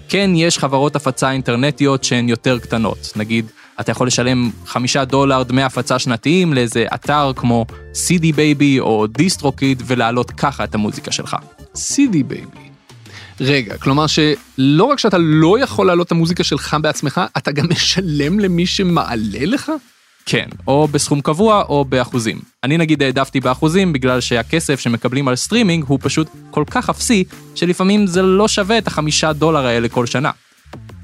כן, 0.09 0.31
יש 0.35 0.57
חברות 0.57 0.95
הפצה 0.95 1.31
אינטרנטיות 1.31 2.03
שהן 2.03 2.29
יותר 2.29 2.59
קטנות, 2.59 3.11
נגיד, 3.15 3.45
אתה 3.79 3.91
יכול 3.91 4.07
לשלם 4.07 4.51
חמישה 4.65 5.05
דולר 5.05 5.43
דמי 5.43 5.63
הפצה 5.63 5.99
שנתיים 5.99 6.53
לאיזה 6.53 6.85
אתר 6.93 7.31
כמו 7.35 7.65
CD 7.93 8.23
Baby 8.35 8.79
או 8.79 9.07
DistroKid 9.07 9.83
ולהעלות 9.85 10.31
ככה 10.31 10.63
את 10.63 10.75
המוזיקה 10.75 11.11
שלך. 11.11 11.35
CD 11.75 12.15
Baby. 12.31 12.57
רגע, 13.39 13.77
כלומר 13.77 14.05
שלא 14.07 14.83
רק 14.83 14.99
שאתה 14.99 15.17
לא 15.19 15.59
יכול 15.59 15.87
להעלות 15.87 16.07
את 16.07 16.11
המוזיקה 16.11 16.43
שלך 16.43 16.77
בעצמך, 16.81 17.21
אתה 17.37 17.51
גם 17.51 17.65
משלם 17.69 18.39
למי 18.39 18.65
שמעלה 18.65 19.45
לך? 19.45 19.71
כן, 20.25 20.47
או 20.67 20.87
בסכום 20.87 21.21
קבוע 21.21 21.63
או 21.69 21.85
באחוזים. 21.85 22.39
אני 22.63 22.77
נגיד 22.77 23.03
העדפתי 23.03 23.39
באחוזים 23.39 23.93
בגלל 23.93 24.21
שהכסף 24.21 24.79
שמקבלים 24.79 25.27
על 25.27 25.35
סטרימינג 25.35 25.83
הוא 25.87 25.99
פשוט 26.01 26.27
כל 26.51 26.63
כך 26.71 26.89
אפסי, 26.89 27.23
שלפעמים 27.55 28.07
זה 28.07 28.21
לא 28.21 28.47
שווה 28.47 28.77
את 28.77 28.87
החמישה 28.87 29.33
דולר 29.33 29.65
האלה 29.65 29.89
כל 29.89 30.05
שנה. 30.05 30.31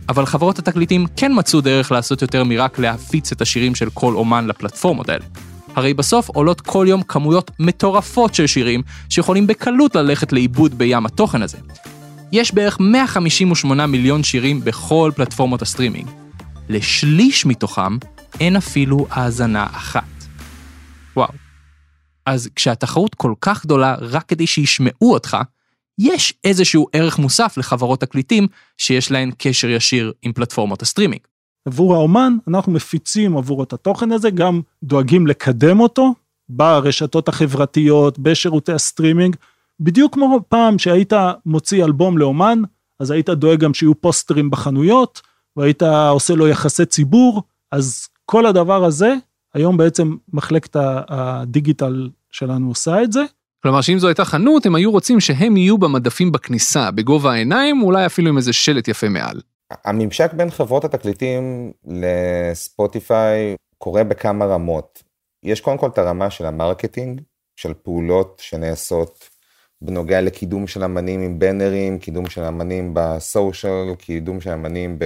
אבל 0.10 0.25
חברות 0.25 0.60
התקליטים 0.60 1.05
כן 1.15 1.31
מצאו 1.36 1.62
דרך 1.62 1.91
לעשות 1.91 2.21
יותר 2.21 2.43
מרק 2.43 2.79
להפיץ 2.79 3.31
את 3.31 3.41
השירים 3.41 3.75
של 3.75 3.89
כל 3.93 4.13
אומן 4.13 4.47
לפלטפורמות 4.47 5.10
האלה. 5.10 5.25
הרי 5.75 5.93
בסוף 5.93 6.29
עולות 6.29 6.62
כל 6.62 6.86
יום 6.89 7.03
כמויות 7.03 7.51
מטורפות 7.60 8.36
של 8.36 8.47
שירים 8.47 8.81
שיכולים 9.10 9.47
בקלות 9.47 9.95
ללכת 9.95 10.34
לאיבוד 10.34 10.77
בים 10.77 11.05
התוכן 11.05 11.41
הזה. 11.41 11.57
יש 12.31 12.53
בערך 12.53 12.77
158 12.79 13.86
מיליון 13.88 14.23
שירים 14.23 14.62
בכל 14.63 15.12
פלטפורמות 15.15 15.62
הסטרימינג. 15.62 16.07
לשליש 16.69 17.45
מתוכם 17.45 17.97
אין 18.41 18.56
אפילו 18.56 19.08
האזנה 19.10 19.65
אחת. 19.65 20.04
וואו. 21.15 21.32
אז 22.25 22.49
כשהתחרות 22.56 23.15
כל 23.15 23.34
כך 23.41 23.65
גדולה 23.65 23.95
רק 23.99 24.25
כדי 24.25 24.47
שישמעו 24.47 25.13
אותך, 25.13 25.38
יש 25.99 26.34
איזשהו 26.43 26.88
ערך 26.93 27.19
מוסף 27.19 27.54
לחברות 27.58 28.01
תקליטים 28.01 28.47
שיש 28.77 29.12
להן 29.12 29.32
קשר 29.38 29.69
ישיר 29.69 30.13
עם 30.21 30.34
פלטפורמות 30.34 30.82
הסטרימינג. 30.82 31.21
עבור 31.67 31.95
האומן 31.95 32.38
אנחנו 32.47 32.71
מפיצים 32.71 33.38
עבורו 33.38 33.63
את 33.63 33.73
התוכן 33.73 34.12
הזה, 34.12 34.30
גם 34.30 34.62
דואגים 34.84 35.27
לקדם 35.27 35.80
אותו 35.80 36.13
ברשתות 36.49 37.27
החברתיות, 37.27 38.19
בשירותי 38.19 38.71
הסטרימינג, 38.71 39.36
בדיוק 39.80 40.13
כמו 40.13 40.39
פעם 40.49 40.80
שהיית 40.80 41.13
מוציא 41.45 41.86
אלבום 41.86 42.17
לאומן, 42.17 42.62
אז 42.99 43.12
היית 43.12 43.30
דואג 43.30 43.60
גם 43.60 43.73
שיהיו 43.73 44.01
פוסטרים 44.01 44.49
בחנויות, 44.49 45.21
והיית 45.58 45.84
עושה 45.84 46.34
לו 46.34 46.47
יחסי 46.47 46.86
ציבור, 46.86 47.43
אז 47.71 48.08
כל 48.25 48.45
הדבר 48.45 48.84
הזה, 48.84 49.13
היום 49.53 49.77
בעצם 49.77 50.15
מחלקת 50.34 50.75
הדיגיטל 51.10 52.10
שלנו 52.31 52.67
עושה 52.67 53.03
את 53.03 53.12
זה. 53.12 53.23
כלומר 53.63 53.81
שאם 53.81 53.99
זו 53.99 54.07
הייתה 54.07 54.25
חנות, 54.25 54.65
הם 54.65 54.75
היו 54.75 54.91
רוצים 54.91 55.19
שהם 55.19 55.57
יהיו 55.57 55.77
במדפים 55.77 56.31
בכניסה, 56.31 56.91
בגובה 56.91 57.31
העיניים, 57.31 57.81
אולי 57.81 58.05
אפילו 58.05 58.29
עם 58.29 58.38
איזה 58.38 58.53
שלט 58.53 58.88
יפה 58.88 59.10
מעל. 59.10 59.41
הממשק 59.86 60.34
בין 60.34 60.49
חברות 60.49 60.86
התקליטים 60.86 61.71
לספוטיפיי 61.88 63.55
קורה 63.77 64.03
בכמה 64.03 64.45
רמות. 64.45 65.03
יש 65.43 65.62
קודם 65.62 65.77
כל 65.77 65.88
את 65.88 65.97
הרמה 65.97 66.29
של 66.29 66.45
ה 66.45 66.52
marketing, 66.52 67.21
של 67.55 67.73
פעולות 67.73 68.41
שנעשות 68.43 69.29
בנוגע 69.81 70.21
לקידום 70.21 70.67
של 70.67 70.84
אמנים 70.84 71.21
עם 71.21 71.39
בנרים, 71.39 71.99
קידום 71.99 72.29
של 72.29 72.43
אמנים 72.43 72.91
בסושיאל, 72.93 73.95
קידום 73.97 74.41
של 74.41 74.49
אמנים 74.49 74.99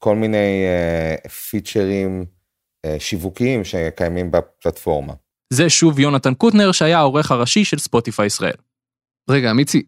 בכל 0.00 0.16
מיני 0.16 0.64
uh, 1.24 1.28
פיצ'רים 1.28 2.24
uh, 2.86 2.90
שיווקיים 2.98 3.64
שקיימים 3.64 4.30
בפלטפורמה. 4.30 5.12
זה 5.52 5.70
שוב 5.70 5.98
יונתן 5.98 6.34
קוטנר 6.34 6.72
שהיה 6.72 6.98
העורך 6.98 7.30
הראשי 7.30 7.64
של 7.64 7.78
ספוטיפיי 7.78 8.26
ישראל. 8.26 8.56
רגע, 9.30 9.52
מיצי, 9.52 9.82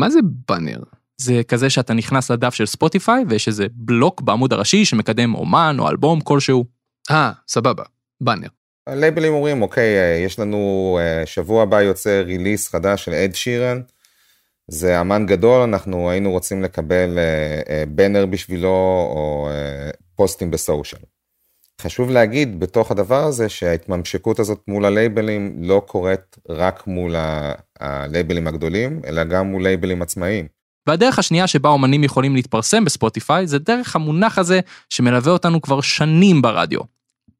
מה 0.00 0.10
זה 0.10 0.18
באנר? 0.48 0.78
זה 1.20 1.40
כזה 1.48 1.70
שאתה 1.70 1.94
נכנס 1.94 2.30
לדף 2.30 2.54
של 2.54 2.66
ספוטיפיי 2.66 3.24
ויש 3.28 3.48
איזה 3.48 3.66
בלוק 3.72 4.20
בעמוד 4.20 4.52
הראשי 4.52 4.84
שמקדם 4.84 5.34
אומן 5.34 5.76
או 5.78 5.88
אלבום 5.88 6.20
כלשהו. 6.20 6.64
אה, 7.10 7.32
סבבה, 7.48 7.82
באנר. 8.20 8.48
הלייבלים 8.86 9.32
אומרים, 9.32 9.62
אוקיי, 9.62 9.98
אה, 9.98 10.24
יש 10.24 10.38
לנו, 10.38 10.98
אה, 11.00 11.26
שבוע 11.26 11.62
הבא 11.62 11.82
יוצא 11.82 12.22
ריליס 12.24 12.68
חדש 12.68 13.04
של 13.04 13.12
אד 13.12 13.34
שירן, 13.34 13.80
זה 14.68 15.00
אמן 15.00 15.26
גדול, 15.26 15.60
אנחנו 15.60 16.10
היינו 16.10 16.30
רוצים 16.30 16.62
לקבל 16.62 17.18
בנר 17.88 18.26
בשבילו 18.26 18.68
או 19.14 19.48
פוסטים 20.16 20.50
בסושיאל. 20.50 21.00
חשוב 21.80 22.10
להגיד 22.10 22.60
בתוך 22.60 22.90
הדבר 22.90 23.24
הזה 23.24 23.48
שההתממשקות 23.48 24.38
הזאת 24.38 24.60
מול 24.68 24.84
הלייבלים 24.84 25.54
לא 25.58 25.82
קורית 25.86 26.38
רק 26.48 26.86
מול 26.86 27.14
הלייבלים 27.80 28.46
הגדולים, 28.46 29.00
אלא 29.06 29.24
גם 29.24 29.46
מול 29.46 29.62
לייבלים 29.62 30.02
עצמאיים. 30.02 30.46
והדרך 30.86 31.18
השנייה 31.18 31.46
שבה 31.46 31.68
אומנים 31.68 32.04
יכולים 32.04 32.34
להתפרסם 32.34 32.84
בספוטיפיי 32.84 33.46
זה 33.46 33.58
דרך 33.58 33.96
המונח 33.96 34.38
הזה 34.38 34.60
שמלווה 34.90 35.32
אותנו 35.32 35.62
כבר 35.62 35.80
שנים 35.80 36.42
ברדיו, 36.42 36.80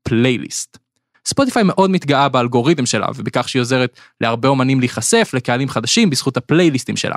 פלייליסט. 0.03 0.82
ספוטיפיי 1.27 1.63
מאוד 1.63 1.91
מתגאה 1.91 2.29
באלגוריתם 2.29 2.87
שלה 2.87 3.07
ובכך 3.17 3.49
שהיא 3.49 3.61
עוזרת 3.61 4.01
להרבה 4.21 4.49
אומנים 4.49 4.81
להיחשף 4.81 5.31
לקהלים 5.35 5.69
חדשים 5.69 6.11
בזכות 6.11 6.37
הפלייליסטים 6.37 6.97
שלה. 6.97 7.17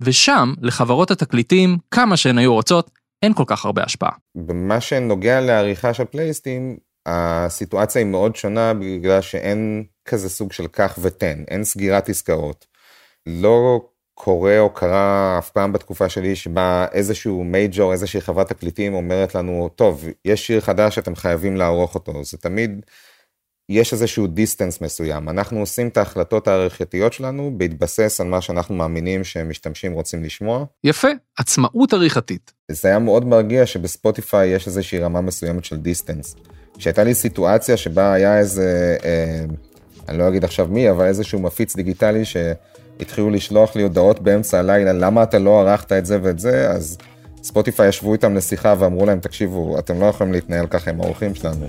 ושם, 0.00 0.54
לחברות 0.62 1.10
התקליטים, 1.10 1.78
כמה 1.90 2.16
שהן 2.16 2.38
היו 2.38 2.54
רוצות, 2.54 2.90
אין 3.22 3.34
כל 3.34 3.44
כך 3.46 3.64
הרבה 3.64 3.82
השפעה. 3.82 4.12
במה 4.34 4.80
שנוגע 4.80 5.40
לעריכה 5.40 5.94
של 5.94 6.04
פלייליסטים, 6.04 6.76
הסיטואציה 7.06 8.02
היא 8.02 8.06
מאוד 8.06 8.36
שונה 8.36 8.74
בגלל 8.74 9.20
שאין 9.20 9.84
כזה 10.04 10.28
סוג 10.28 10.52
של 10.52 10.66
קח 10.66 10.98
ותן, 11.02 11.44
אין 11.48 11.64
סגירת 11.64 12.08
עסקאות. 12.08 12.66
לא 13.26 13.80
קורה 14.14 14.58
או 14.58 14.70
קרה 14.70 15.36
אף 15.38 15.50
פעם 15.50 15.72
בתקופה 15.72 16.08
שלי 16.08 16.36
שבה 16.36 16.86
איזשהו 16.92 17.44
מייג'ור, 17.44 17.92
איזושהי 17.92 18.20
חברת 18.20 18.48
תקליטים 18.48 18.94
אומרת 18.94 19.34
לנו, 19.34 19.68
טוב, 19.74 20.04
יש 20.24 20.46
שיר 20.46 20.60
חדש 20.60 20.94
שאתם 20.94 21.14
חייבים 21.14 21.56
לערוך 21.56 21.94
אותו. 21.94 22.24
זה 22.24 22.38
תמיד, 22.38 22.86
יש 23.68 23.92
איזשהו 23.92 24.26
דיסטנס 24.26 24.80
מסוים. 24.80 25.28
אנחנו 25.28 25.60
עושים 25.60 25.88
את 25.88 25.96
ההחלטות 25.96 26.48
העריכתיות 26.48 27.12
שלנו 27.12 27.52
בהתבסס 27.56 28.20
על 28.20 28.26
מה 28.26 28.40
שאנחנו 28.40 28.74
מאמינים 28.74 29.24
שמשתמשים 29.24 29.92
רוצים 29.92 30.24
לשמוע. 30.24 30.64
יפה, 30.84 31.08
עצמאות 31.38 31.92
עריכתית. 31.92 32.52
זה 32.70 32.88
היה 32.88 32.98
מאוד 32.98 33.24
מרגיע 33.24 33.66
שבספוטיפיי 33.66 34.48
יש 34.48 34.66
איזושהי 34.66 34.98
רמה 34.98 35.20
מסוימת 35.20 35.64
של 35.64 35.76
דיסטנס. 35.76 36.36
שהייתה 36.78 37.04
לי 37.04 37.14
סיטואציה 37.14 37.76
שבה 37.76 38.12
היה 38.12 38.38
איזה, 38.38 38.96
אה, 39.04 39.44
אני 40.08 40.18
לא 40.18 40.28
אגיד 40.28 40.44
עכשיו 40.44 40.68
מי, 40.70 40.90
אבל 40.90 41.06
איזשהו 41.06 41.38
מפיץ 41.38 41.76
דיגיטלי 41.76 42.24
ש... 42.24 42.36
התחילו 43.00 43.30
לשלוח 43.30 43.76
לי 43.76 43.82
הודעות 43.82 44.20
באמצע 44.20 44.58
הלילה, 44.58 44.92
למה 44.92 45.22
אתה 45.22 45.38
לא 45.38 45.60
ערכת 45.60 45.92
את 45.92 46.06
זה 46.06 46.18
ואת 46.22 46.38
זה, 46.38 46.70
אז 46.70 46.98
ספוטיפיי 47.42 47.88
ישבו 47.88 48.12
איתם 48.12 48.34
לשיחה 48.34 48.74
ואמרו 48.78 49.06
להם, 49.06 49.20
תקשיבו, 49.20 49.78
אתם 49.78 50.00
לא 50.00 50.06
יכולים 50.06 50.32
להתנהל 50.32 50.66
ככה 50.66 50.90
עם 50.90 51.00
העורכים 51.00 51.34
שלנו. 51.34 51.66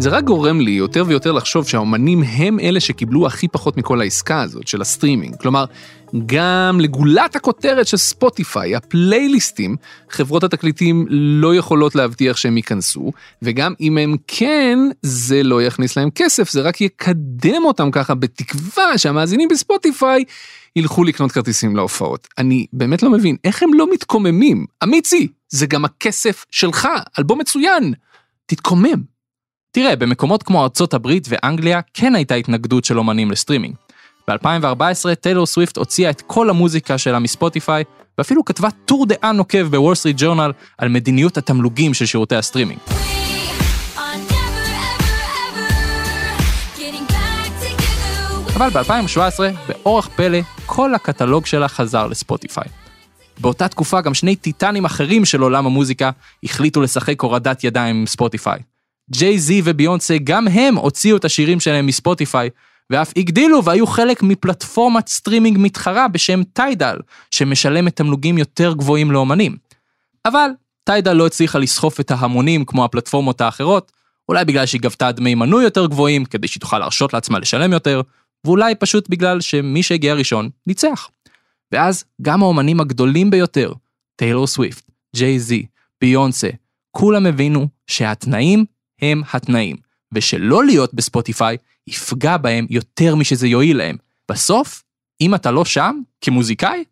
זה 0.00 0.10
רק 0.10 0.24
גורם 0.24 0.60
לי 0.60 0.70
יותר 0.70 1.04
ויותר 1.06 1.32
לחשוב 1.32 1.68
שהאומנים 1.68 2.22
הם 2.22 2.60
אלה 2.60 2.80
שקיבלו 2.80 3.26
הכי 3.26 3.48
פחות 3.48 3.76
מכל 3.76 4.00
העסקה 4.00 4.42
הזאת 4.42 4.68
של 4.68 4.80
הסטרימינג. 4.80 5.36
כלומר, 5.36 5.64
גם 6.26 6.80
לגולת 6.80 7.36
הכותרת 7.36 7.86
של 7.86 7.96
ספוטיפיי, 7.96 8.76
הפלייליסטים, 8.76 9.76
חברות 10.10 10.44
התקליטים 10.44 11.06
לא 11.10 11.54
יכולות 11.54 11.94
להבטיח 11.94 12.36
שהם 12.36 12.56
ייכנסו, 12.56 13.12
וגם 13.42 13.74
אם 13.80 13.98
הם 13.98 14.16
כן, 14.26 14.78
זה 15.02 15.42
לא 15.42 15.62
יכניס 15.62 15.96
להם 15.96 16.10
כסף, 16.10 16.50
זה 16.50 16.60
רק 16.60 16.80
יקדם 16.80 17.64
אותם 17.64 17.90
ככה 17.90 18.14
בתקווה 18.14 18.98
שהמאזינים 18.98 19.48
בספוטיפיי 19.48 20.24
ילכו 20.76 21.04
לקנות 21.04 21.32
כרטיסים 21.32 21.76
להופעות. 21.76 22.28
אני 22.38 22.66
באמת 22.72 23.02
לא 23.02 23.10
מבין, 23.10 23.36
איך 23.44 23.62
הם 23.62 23.74
לא 23.74 23.92
מתקוממים? 23.92 24.66
אמיצי, 24.84 25.28
זה 25.48 25.66
גם 25.66 25.84
הכסף 25.84 26.44
שלך, 26.50 26.88
אלבום 27.18 27.38
מצוין. 27.38 27.94
תתקומם. 28.46 29.17
תראה, 29.80 29.96
במקומות 29.96 30.42
כמו 30.42 30.62
ארצות 30.62 30.94
הברית 30.94 31.28
ואנגליה 31.28 31.80
כן 31.94 32.14
הייתה 32.14 32.34
התנגדות 32.34 32.84
של 32.84 32.98
אומנים 32.98 33.30
לסטרימינג. 33.30 33.74
ב-2014 34.28 35.14
טיילור 35.20 35.46
סוויפט 35.46 35.76
הוציאה 35.76 36.10
את 36.10 36.22
כל 36.26 36.50
המוזיקה 36.50 36.98
שלה 36.98 37.18
מספוטיפיי, 37.18 37.84
ואפילו 38.18 38.44
כתבה 38.44 38.68
טור 38.84 39.06
דעה 39.06 39.32
נוקב 39.32 39.66
בוול 39.70 39.94
סטריט 39.94 40.16
ג'ורנל 40.18 40.52
על 40.78 40.88
מדיניות 40.88 41.38
התמלוגים 41.38 41.94
של 41.94 42.06
שירותי 42.06 42.36
הסטרימינג. 42.36 42.80
אבל 48.56 48.68
ב-2017, 48.68 49.40
באורח 49.68 50.08
פלא, 50.16 50.38
כל 50.66 50.94
הקטלוג 50.94 51.46
שלה 51.46 51.68
חזר 51.68 52.06
לספוטיפיי. 52.06 52.68
באותה 53.40 53.68
תקופה 53.68 54.00
גם 54.00 54.14
שני 54.14 54.36
טיטנים 54.36 54.84
אחרים 54.84 55.24
של 55.24 55.40
עולם 55.40 55.66
המוזיקה 55.66 56.10
החליטו 56.44 56.80
לשחק 56.80 57.22
הורדת 57.22 57.64
ידיים 57.64 57.96
עם 57.96 58.06
ספוטיפיי. 58.06 58.60
ג'יי 59.10 59.38
זי 59.38 59.62
וביונסה 59.64 60.16
גם 60.24 60.48
הם 60.48 60.76
הוציאו 60.76 61.16
את 61.16 61.24
השירים 61.24 61.60
שלהם 61.60 61.86
מספוטיפיי, 61.86 62.50
ואף 62.90 63.12
הגדילו 63.16 63.64
והיו 63.64 63.86
חלק 63.86 64.22
מפלטפורמת 64.22 65.08
סטרימינג 65.08 65.56
מתחרה 65.60 66.08
בשם 66.08 66.42
טיידל, 66.42 66.96
שמשלמת 67.30 67.96
תמלוגים 67.96 68.38
יותר 68.38 68.72
גבוהים 68.72 69.10
לאומנים. 69.10 69.56
אבל 70.26 70.50
טיידל 70.84 71.12
לא 71.12 71.26
הצליחה 71.26 71.58
לסחוף 71.58 72.00
את 72.00 72.10
ההמונים 72.10 72.64
כמו 72.64 72.84
הפלטפורמות 72.84 73.40
האחרות, 73.40 73.92
אולי 74.28 74.44
בגלל 74.44 74.66
שהיא 74.66 74.80
גבתה 74.80 75.12
דמי 75.12 75.34
מנוי 75.34 75.64
יותר 75.64 75.86
גבוהים 75.86 76.24
כדי 76.24 76.48
שהיא 76.48 76.60
תוכל 76.60 76.78
להרשות 76.78 77.12
לעצמה 77.12 77.38
לשלם 77.38 77.72
יותר, 77.72 78.00
ואולי 78.44 78.74
פשוט 78.74 79.08
בגלל 79.08 79.40
שמי 79.40 79.82
שהגיע 79.82 80.14
ראשון 80.14 80.48
ניצח. 80.66 81.08
ואז 81.72 82.04
גם 82.22 82.42
האומנים 82.42 82.80
הגדולים 82.80 83.30
ביותר, 83.30 83.72
טיילור 84.16 84.46
סוויפט, 84.46 84.90
ג'יי 85.16 85.38
זי, 85.38 85.66
ביונסה, 86.00 86.48
כולם 86.90 87.26
הבינו 87.26 87.68
שהתנאים 87.86 88.64
הם 89.02 89.22
התנאים, 89.32 89.76
ושלא 90.14 90.64
להיות 90.64 90.94
בספוטיפיי 90.94 91.56
יפגע 91.86 92.36
בהם 92.36 92.66
יותר 92.70 93.14
משזה 93.14 93.46
יועיל 93.48 93.76
להם. 93.76 93.96
בסוף, 94.30 94.82
אם 95.20 95.34
אתה 95.34 95.50
לא 95.50 95.64
שם, 95.64 96.00
כמוזיקאי, 96.20 96.84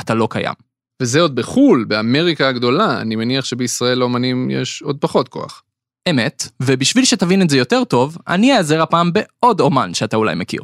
אתה 0.00 0.14
לא 0.14 0.28
קיים. 0.30 0.54
וזה 1.02 1.20
עוד 1.20 1.34
בחו"ל, 1.34 1.84
באמריקה 1.84 2.48
הגדולה, 2.48 3.00
אני 3.00 3.16
מניח 3.16 3.44
שבישראל 3.44 3.98
לאומנים 3.98 4.50
יש 4.50 4.82
עוד 4.82 4.96
פחות 5.00 5.28
כוח. 5.28 5.62
אמת, 6.10 6.48
ובשביל 6.62 7.04
שתבין 7.04 7.42
את 7.42 7.50
זה 7.50 7.58
יותר 7.58 7.84
טוב, 7.84 8.18
אני 8.28 8.56
אעזר 8.56 8.82
הפעם 8.82 9.10
בעוד 9.12 9.60
אומן 9.60 9.94
שאתה 9.94 10.16
אולי 10.16 10.34
מכיר. 10.34 10.62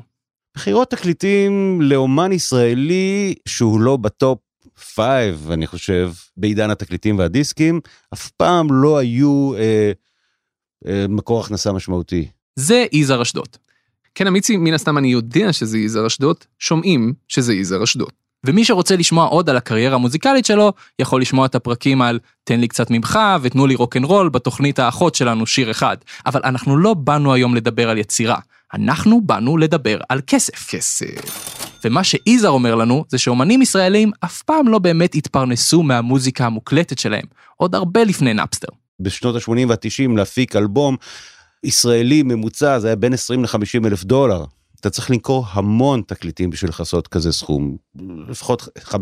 בחירות 0.57 0.91
תקליטים 0.91 1.79
לאומן 1.83 2.33
ישראלי 2.33 3.35
שהוא 3.49 3.81
לא 3.81 3.97
בטופ 3.97 4.39
5, 4.77 5.07
אני 5.51 5.67
חושב, 5.67 6.13
בעידן 6.37 6.71
התקליטים 6.71 7.19
והדיסקים, 7.19 7.81
אף 8.15 8.31
פעם 8.31 8.73
לא 8.73 8.99
היו 8.99 9.55
אה, 9.55 9.61
אה, 9.61 9.93
מקור 11.09 11.41
הכנסה 11.41 11.73
משמעותי. 11.73 12.29
זה 12.57 12.87
יזהר 12.93 13.23
אשדוד. 13.23 13.49
כן, 14.15 14.27
אמיצי, 14.27 14.57
מן 14.57 14.75
הסתם 14.75 14.99
אני 14.99 15.09
יודע 15.09 15.53
שזה 15.53 15.79
יזהר 15.79 16.07
אשדוד, 16.07 16.37
שומעים 16.59 17.13
שזה 17.29 17.55
יזהר 17.55 17.85
אשדוד. 17.85 18.11
ומי 18.47 18.65
שרוצה 18.65 18.97
לשמוע 18.97 19.27
עוד 19.27 19.51
על 19.51 19.57
הקריירה 19.57 19.95
המוזיקלית 19.95 20.45
שלו, 20.45 20.73
יכול 20.99 21.21
לשמוע 21.21 21.47
את 21.47 21.55
הפרקים 21.55 22.03
על 22.03 22.19
תן 22.45 22.61
לי 22.61 22.69
קצת 22.69 22.91
ממך 22.91 23.19
ותנו 23.43 23.67
לי 23.67 23.75
רוקנרול 23.75 24.29
בתוכנית 24.29 24.79
האחות 24.79 25.15
שלנו 25.15 25.47
שיר 25.47 25.71
אחד. 25.71 25.97
אבל 26.27 26.41
אנחנו 26.45 26.77
לא 26.77 26.95
באנו 26.95 27.33
היום 27.35 27.55
לדבר 27.55 27.91
על 27.91 27.99
יצירה, 27.99 28.39
אנחנו 28.75 29.21
באנו 29.21 29.57
לדבר 29.57 29.99
על 30.09 30.21
כסף. 30.27 30.71
כסף. 30.71 31.61
ומה 31.85 32.05
שיזהר 32.05 32.51
אומר 32.51 32.75
לנו, 32.75 33.05
זה 33.09 33.19
שאומנים 33.19 33.63
ישראלים 33.63 34.11
אף 34.25 34.43
פעם 34.43 34.69
לא 34.69 34.79
באמת 34.79 35.15
התפרנסו 35.15 35.83
מהמוזיקה 35.83 36.47
המוקלטת 36.47 36.99
שלהם, 36.99 37.25
עוד 37.57 37.75
הרבה 37.75 38.05
לפני 38.05 38.35
נאפסטר. 38.35 38.80
בשנות 39.01 39.37
ה-80 39.37 39.69
וה-90 39.69 40.17
להפיק 40.17 40.57
אלבום 40.57 40.97
ישראלי 41.65 42.23
ממוצע 42.23 42.79
זה 42.79 42.87
היה 42.87 42.97
בין 42.97 43.13
20 43.13 43.45
ל-50 43.45 43.87
אלף 43.87 44.05
דולר. 44.05 44.45
אתה 44.81 44.91
צריך 44.91 45.11
למכור 45.11 45.47
המון 45.51 46.03
תקליטים 46.07 46.51
בשביל 46.51 46.71
לכסות 46.71 47.09
כזה 47.09 47.33
סכום, 47.33 47.77
לפחות 48.29 48.63
15-20 48.79 48.93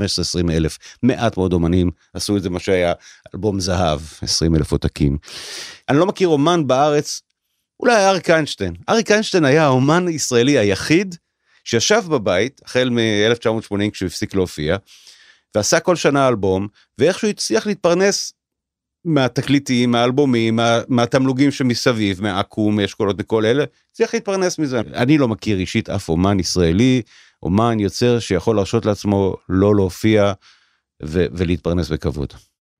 אלף. 0.51 0.79
מעט 1.03 1.37
מאוד 1.37 1.53
אומנים 1.53 1.91
עשו 2.15 2.37
את 2.37 2.43
זה 2.43 2.51
מה 2.51 2.61
שהיה 2.61 2.93
אלבום 3.35 3.61
זהב, 3.61 4.01
20 4.23 4.57
אלף 4.57 4.73
עותקים. 4.73 5.19
אני 5.89 5.99
לא 5.99 6.07
מכיר 6.07 6.29
אומן 6.29 6.67
בארץ, 6.67 7.23
אולי 7.81 8.07
אריק 8.07 8.31
איינשטיין. 8.31 8.75
אריק 8.89 9.11
איינשטיין 9.11 9.45
היה 9.45 9.65
האומן 9.65 10.09
הישראלי 10.09 10.59
היחיד 10.59 11.15
שישב 11.65 12.03
בבית 12.09 12.61
החל 12.65 12.91
מ-1980 12.91 13.91
כשהוא 13.93 14.07
הפסיק 14.07 14.35
להופיע, 14.35 14.77
ועשה 15.55 15.81
כל 15.81 15.97
שנה 15.97 16.29
אלבום, 16.29 16.69
ואיכשהו 16.99 17.29
הצליח 17.29 17.67
להתפרנס 17.67 18.33
מהתקליטים, 19.15 19.91
מהאלבומים, 19.91 20.57
מה, 20.57 20.81
מהתמלוגים 20.89 21.51
שמסביב, 21.51 22.23
מהעכו"ם, 22.23 22.77
מאשכולות, 22.77 23.19
מכל 23.19 23.45
אלה, 23.45 23.65
צריך 23.93 24.15
להתפרנס 24.15 24.59
מזה. 24.59 24.81
אני 24.95 25.19
לא 25.19 25.29
מכיר 25.29 25.59
אישית 25.59 25.91
אף 25.91 26.09
אומן 26.09 26.41
ישראלי, 26.41 27.03
אומן 27.43 27.81
יוצר 27.81 28.19
שיכול 28.19 28.57
להרשות 28.57 28.87
לעצמו 28.87 29.35
לא 29.49 29.75
להופיע 29.75 30.33
ו- 31.03 31.27
ולהתפרנס 31.33 31.89
בכבוד. 31.89 32.33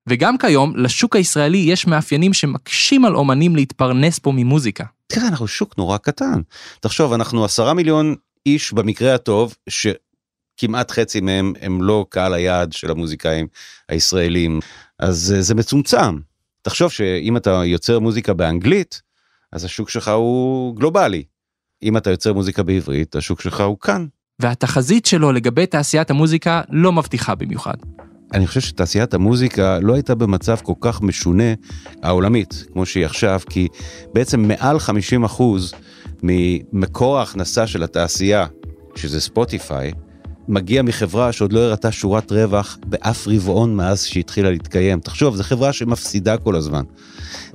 וגם 0.09 0.39
כיום, 0.39 0.77
לשוק 0.77 1.17
הישראלי 1.17 1.59
יש 1.59 1.87
מאפיינים 1.87 2.33
שמקשים 2.33 3.05
על 3.05 3.17
אומנים 3.17 3.57
להתפרנס 3.57 4.19
פה 4.19 4.33
ממוזיקה. 4.33 4.85
תראה, 5.07 5.29
אנחנו 5.29 5.47
שוק 5.49 5.79
נורא 5.79 5.97
קטן. 5.97 6.41
תחשוב, 6.81 7.13
אנחנו 7.13 7.45
עשרה 7.45 7.75
מיליון 7.75 8.15
איש 8.47 8.73
במקרה 8.73 9.15
הטוב, 9.15 9.57
שכמעט 10.59 10.91
חצי 10.91 11.21
מהם 11.21 11.53
הם 11.61 11.83
לא 11.83 12.07
קהל 12.09 12.35
היעד 12.35 12.73
של 12.73 12.91
המוזיקאים 12.91 13.47
הישראלים. 13.89 14.61
אז 14.99 15.35
אה, 15.37 15.43
זה 15.43 15.55
מצומצם. 15.55 16.19
תחשוב 16.63 16.91
שאם 16.91 17.37
אתה 17.37 17.63
יוצר 17.65 17.99
מוזיקה 17.99 18.35
באנגלית, 18.35 19.03
אז 19.53 19.65
השוק 19.65 19.91
שלך 19.91 20.09
הוא 20.09 20.77
גלובלי. 20.77 21.25
אם 21.83 21.97
אתה 21.97 22.11
יוצר 22.11 22.33
מוזיקה 22.33 22.63
בעברית, 22.63 23.17
השוק 23.17 23.41
שלך 23.41 23.61
הוא 23.61 23.79
כאן. 23.79 24.07
והתחזית 24.39 25.07
שלו 25.07 25.33
לגבי 25.33 25.67
תעשיית 25.67 26.11
המוזיקה 26.11 26.63
לא 26.71 26.93
מבטיחה 26.93 27.35
במיוחד. 27.35 27.77
אני 28.35 28.47
חושב 28.47 28.61
שתעשיית 28.61 29.15
המוזיקה 29.15 29.79
לא 29.81 29.95
הייתה 29.95 30.15
במצב 30.15 30.57
כל 30.63 30.73
כך 30.81 31.03
משונה 31.03 31.55
העולמית, 32.03 32.65
כמו 32.73 32.87
שהיא 32.87 33.05
עכשיו, 33.05 33.41
כי 33.51 33.69
בעצם 34.13 34.41
מעל 34.41 34.77
50% 35.37 35.43
ממקור 36.23 37.19
ההכנסה 37.19 37.67
של 37.67 37.83
התעשייה, 37.83 38.47
שזה 38.97 39.21
ספוטיפיי, 39.21 39.93
מגיע 40.49 40.83
מחברה 40.83 41.33
שעוד 41.33 41.53
לא 41.53 41.61
הראתה 41.61 41.93
שורת 41.93 42.33
רווח 42.33 42.79
באף 42.87 43.29
רבעון 43.29 43.77
מאז 43.77 44.05
שהתחילה 44.05 44.51
להתקיים. 44.51 45.01
תחשוב, 45.01 45.37
זו 45.37 45.43
חברה 45.43 45.73
שמפסידה 45.73 46.37
כל 46.37 46.57
הזמן. 46.57 46.83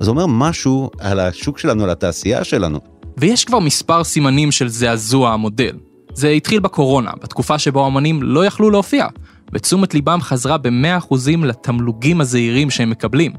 זה 0.00 0.10
אומר 0.10 0.26
משהו 0.26 0.90
על 1.00 1.20
השוק 1.20 1.58
שלנו, 1.58 1.84
על 1.84 1.90
התעשייה 1.90 2.44
שלנו. 2.44 2.80
ויש 3.16 3.44
כבר 3.44 3.58
מספר 3.58 4.04
סימנים 4.04 4.52
של 4.52 4.68
זעזוע 4.68 5.32
המודל. 5.32 5.76
זה 6.14 6.28
התחיל 6.28 6.60
בקורונה, 6.60 7.10
בתקופה 7.22 7.58
שבה 7.58 7.84
האמנים 7.84 8.22
לא 8.22 8.46
יכלו 8.46 8.70
להופיע, 8.70 9.06
ותשומת 9.52 9.94
ליבם 9.94 10.18
חזרה 10.20 10.58
ב-100% 10.58 11.14
לתמלוגים 11.44 12.20
הזעירים 12.20 12.70
שהם 12.70 12.90
מקבלים. 12.90 13.32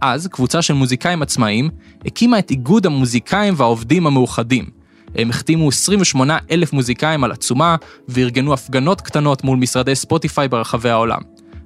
אז 0.00 0.26
קבוצה 0.26 0.62
של 0.62 0.74
מוזיקאים 0.74 1.22
עצמאיים 1.22 1.70
הקימה 2.06 2.38
את 2.38 2.50
איגוד 2.50 2.86
המוזיקאים 2.86 3.54
והעובדים 3.56 4.06
המאוחדים, 4.06 4.64
הם 5.14 5.30
החתימו 5.30 5.68
28 5.68 6.38
אלף 6.50 6.72
מוזיקאים 6.72 7.24
על 7.24 7.32
עצומה 7.32 7.76
וארגנו 8.08 8.54
הפגנות 8.54 9.00
קטנות 9.00 9.44
מול 9.44 9.58
משרדי 9.58 9.94
ספוטיפיי 9.94 10.48
ברחבי 10.48 10.90
העולם. 10.90 11.20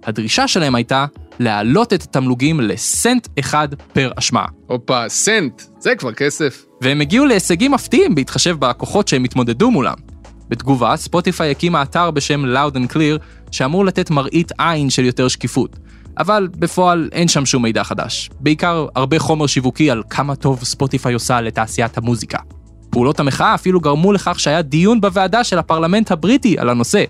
הדרישה 0.05 0.49
שלהם 0.49 0.75
הייתה 0.75 1.07
להעלות 1.39 1.93
את 1.93 2.03
התמלוגים 2.03 2.61
לסנט 2.61 3.29
אחד 3.39 3.69
per 3.93 4.11
השמעה. 4.17 4.47
הופה, 4.67 5.09
סנט, 5.09 5.63
זה 5.79 5.95
כבר 5.95 6.13
כסף. 6.13 6.65
והם 6.81 7.01
הגיעו 7.01 7.27
להישגים 7.27 7.73
מפתיעים 7.73 8.15
בהתחשב 8.15 8.57
בכוחות 8.59 9.09
שהם 9.09 9.25
התמודדו 9.25 9.71
מולם. 9.71 9.95
בתגובה, 10.49 10.97
ספוטיפיי 10.97 11.51
הקימה 11.51 11.83
אתר 11.83 12.11
בשם 12.11 12.45
Loud 12.45 12.75
and 12.75 12.93
Clear, 12.93 13.23
שאמור 13.51 13.85
לתת 13.85 14.11
מראית 14.11 14.53
עין 14.59 14.91
של 14.91 15.05
יותר 15.05 15.29
שקיפות. 15.29 15.77
אבל 16.19 16.49
בפועל 16.59 17.09
אין 17.13 17.29
שם 17.29 17.47
שום 17.47 17.63
מידע 17.63 17.85
חדש. 17.85 18.31
בעיקר 18.41 18.87
הרבה 18.95 19.19
חומר 19.19 19.47
שיווקי 19.47 19.91
על 19.91 20.03
כמה 20.11 20.37
טוב 20.37 20.65
ספוטיפיי 20.65 21.15
עושה 21.15 21.41
לתעשיית 21.41 21.99
המוזיקה. 21.99 22.39
פעולות 22.97 23.21
המחאה 23.21 23.55
אפילו 23.55 23.81
גרמו 23.81 24.13
לכך 24.13 24.41
שהיה 24.41 24.63
דיון 24.63 25.01
בוועדה 25.01 25.45
של 25.45 25.59
הפרלמנט 25.59 26.11
הבריטי 26.11 26.59
על 26.59 26.69
הנושא, 26.69 27.05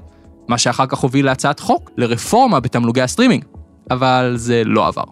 מה 0.49 0.59
שאחר 0.59 0.87
כך 0.87 0.99
הוביל 0.99 1.27
להצעת 1.27 1.61
חוק 1.61 1.90
לרפורמה 1.96 2.61
בתמלוגי 2.61 3.03
הסטרימינג, 3.03 3.44
אבל 3.90 4.33
זה 4.37 4.62
לא 4.64 4.87
עבר. 4.87 5.05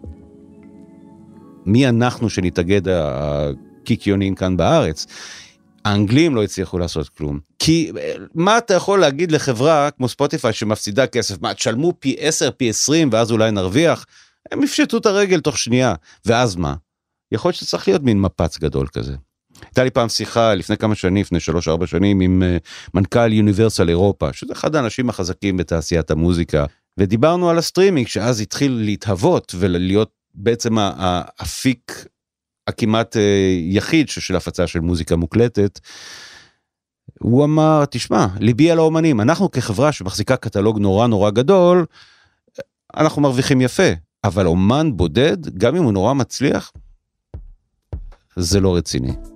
מי 1.66 1.88
אנחנו 1.88 2.30
שנתאגד 2.30 2.82
הקיקיוניים 2.88 4.34
כאן 4.34 4.56
בארץ? 4.56 5.06
האנגלים 5.84 6.34
לא 6.34 6.42
הצליחו 6.42 6.78
לעשות 6.78 7.08
כלום. 7.08 7.38
כי 7.58 7.92
מה 8.34 8.58
אתה 8.58 8.74
יכול 8.74 9.00
להגיד 9.00 9.32
לחברה 9.32 9.90
כמו 9.90 10.08
ספוטיפיי 10.08 10.52
שמפסידה 10.52 11.06
כסף? 11.06 11.42
מה, 11.42 11.54
תשלמו 11.54 11.92
פי 11.98 12.16
10, 12.18 12.50
פי 12.50 12.68
20 12.68 13.08
ואז 13.12 13.30
אולי 13.30 13.50
נרוויח? 13.50 14.06
הם 14.52 14.62
יפשטו 14.62 14.96
את 14.96 15.06
הרגל 15.06 15.40
תוך 15.40 15.58
שנייה. 15.58 15.94
ואז 16.26 16.56
מה? 16.56 16.74
יכול 17.32 17.48
להיות 17.48 17.56
שצריך 17.56 17.88
להיות 17.88 18.02
מין 18.02 18.20
מפץ 18.20 18.58
גדול 18.58 18.86
כזה. 18.86 19.14
הייתה 19.62 19.84
לי 19.84 19.90
פעם 19.90 20.08
שיחה 20.08 20.54
לפני 20.54 20.76
כמה 20.76 20.94
שנים, 20.94 21.22
לפני 21.22 21.38
3-4 21.82 21.86
שנים, 21.86 22.20
עם 22.20 22.42
אה, 22.42 22.90
מנכ"ל 22.94 23.32
יוניברסל 23.32 23.88
אירופה, 23.88 24.32
שזה 24.32 24.52
אחד 24.52 24.76
האנשים 24.76 25.08
החזקים 25.08 25.56
בתעשיית 25.56 26.10
המוזיקה, 26.10 26.64
ודיברנו 26.98 27.50
על 27.50 27.58
הסטרימינג, 27.58 28.06
שאז 28.06 28.40
התחיל 28.40 28.72
להתהוות 28.72 29.54
ולהיות 29.58 30.10
בעצם 30.34 30.78
האפיק 30.78 32.06
הכמעט 32.66 33.16
אה, 33.16 33.56
יחיד 33.62 34.08
של 34.08 34.36
הפצה 34.36 34.66
של 34.66 34.80
מוזיקה 34.80 35.16
מוקלטת. 35.16 35.80
הוא 37.20 37.44
אמר, 37.44 37.84
תשמע, 37.90 38.26
ליבי 38.40 38.70
על 38.70 38.78
האומנים, 38.78 39.20
אנחנו 39.20 39.50
כחברה 39.50 39.92
שמחזיקה 39.92 40.36
קטלוג 40.36 40.78
נורא 40.78 41.06
נורא 41.06 41.30
גדול, 41.30 41.86
אנחנו 42.96 43.22
מרוויחים 43.22 43.60
יפה, 43.60 43.90
אבל 44.24 44.46
אומן 44.46 44.96
בודד, 44.96 45.58
גם 45.58 45.76
אם 45.76 45.82
הוא 45.82 45.92
נורא 45.92 46.14
מצליח, 46.14 46.72
זה 48.36 48.60
לא 48.60 48.76
רציני. 48.76 49.33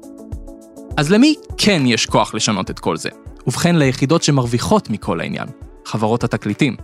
אז 0.99 1.11
למי 1.11 1.35
כן 1.59 1.83
יש 1.87 2.07
כוח 2.07 2.35
לשנות 2.35 2.71
את 2.71 2.79
כל 2.79 2.97
זה? 2.97 3.09
ובכן, 3.47 3.77
ליחידות 3.77 4.23
שמרוויחות 4.23 4.91
מכל 4.91 5.21
העניין, 5.21 5.49
חברות 5.85 6.25
התקליטים. 6.25 6.77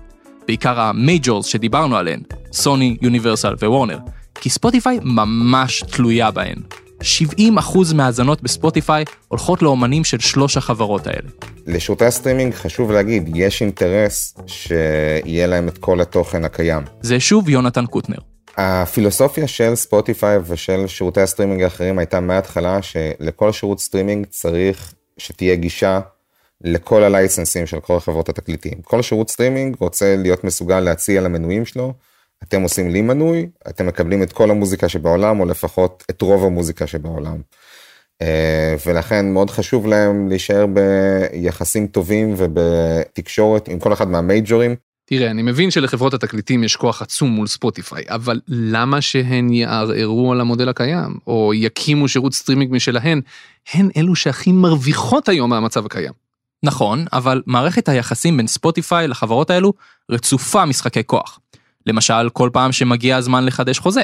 בעיקר 0.46 0.80
ה 0.80 0.90
majors 0.90 1.46
שדיברנו 1.46 1.96
עליהן, 1.96 2.20
סוני, 2.52 2.96
יוניברסל 3.02 3.54
ווורנר, 3.54 3.98
כי 4.34 4.50
ספוטיפיי 4.50 4.98
ממש 5.02 5.84
תלויה 5.92 6.30
בהן. 6.30 6.56
70% 7.00 7.94
מהאזנות 7.94 8.42
בספוטיפיי 8.42 9.04
הולכות 9.28 9.62
לאומנים 9.62 10.04
של 10.04 10.18
שלוש 10.18 10.56
החברות 10.56 11.06
האלה. 11.06 11.28
לשירותי 11.66 12.04
הסטרימינג 12.04 12.54
חשוב 12.54 12.92
להגיד, 12.92 13.30
יש 13.34 13.62
אינטרס 13.62 14.34
שיהיה 14.46 15.46
להם 15.46 15.68
את 15.68 15.78
כל 15.78 16.00
התוכן 16.00 16.44
הקיים. 16.44 16.82
זה 17.00 17.20
שוב 17.20 17.48
יונתן 17.48 17.86
קוטנר. 17.86 18.33
הפילוסופיה 18.56 19.48
של 19.48 19.74
ספוטיפיי 19.74 20.38
ושל 20.46 20.86
שירותי 20.86 21.20
הסטרימינג 21.20 21.62
האחרים 21.62 21.98
הייתה 21.98 22.20
מההתחלה 22.20 22.82
שלכל 22.82 23.52
שירות 23.52 23.80
סטרימינג 23.80 24.26
צריך 24.26 24.94
שתהיה 25.18 25.54
גישה 25.54 26.00
לכל 26.60 27.02
הלייסנסים 27.02 27.66
של 27.66 27.80
כל 27.80 28.00
חברות 28.00 28.28
התקליטים. 28.28 28.82
כל 28.82 29.02
שירות 29.02 29.30
סטרימינג 29.30 29.76
רוצה 29.80 30.16
להיות 30.16 30.44
מסוגל 30.44 30.80
להציע 30.80 31.20
למנויים 31.20 31.66
שלו, 31.66 31.92
אתם 32.42 32.62
עושים 32.62 32.90
לי 32.90 33.02
מנוי, 33.02 33.48
אתם 33.68 33.86
מקבלים 33.86 34.22
את 34.22 34.32
כל 34.32 34.50
המוזיקה 34.50 34.88
שבעולם, 34.88 35.40
או 35.40 35.44
לפחות 35.44 36.04
את 36.10 36.22
רוב 36.22 36.44
המוזיקה 36.44 36.86
שבעולם. 36.86 37.40
אה, 38.22 38.74
ולכן 38.86 39.32
מאוד 39.32 39.50
חשוב 39.50 39.86
להם 39.86 40.28
להישאר 40.28 40.66
ביחסים 40.66 41.86
טובים 41.86 42.34
ובתקשורת 42.36 43.68
עם 43.68 43.78
כל 43.78 43.92
אחד 43.92 44.08
מהמייג'ורים. 44.08 44.76
תראה, 45.06 45.30
אני 45.30 45.42
מבין 45.42 45.70
שלחברות 45.70 46.14
התקליטים 46.14 46.64
יש 46.64 46.76
כוח 46.76 47.02
עצום 47.02 47.30
מול 47.30 47.46
ספוטיפיי, 47.46 48.04
אבל 48.08 48.40
למה 48.48 49.00
שהן 49.00 49.52
יערערו 49.52 50.32
על 50.32 50.40
המודל 50.40 50.68
הקיים, 50.68 51.18
או 51.26 51.52
יקימו 51.54 52.08
שירות 52.08 52.34
סטרימינג 52.34 52.72
משלהן? 52.72 53.20
הן 53.72 53.88
אלו 53.96 54.16
שהכי 54.16 54.52
מרוויחות 54.52 55.28
היום 55.28 55.50
מהמצב 55.50 55.86
הקיים. 55.86 56.12
נכון, 56.62 57.04
אבל 57.12 57.42
מערכת 57.46 57.88
היחסים 57.88 58.36
בין 58.36 58.46
ספוטיפיי 58.46 59.08
לחברות 59.08 59.50
האלו 59.50 59.72
רצופה 60.10 60.64
משחקי 60.64 61.04
כוח. 61.06 61.38
למשל, 61.86 62.28
כל 62.32 62.50
פעם 62.52 62.72
שמגיע 62.72 63.16
הזמן 63.16 63.44
לחדש 63.44 63.78
חוזה. 63.78 64.02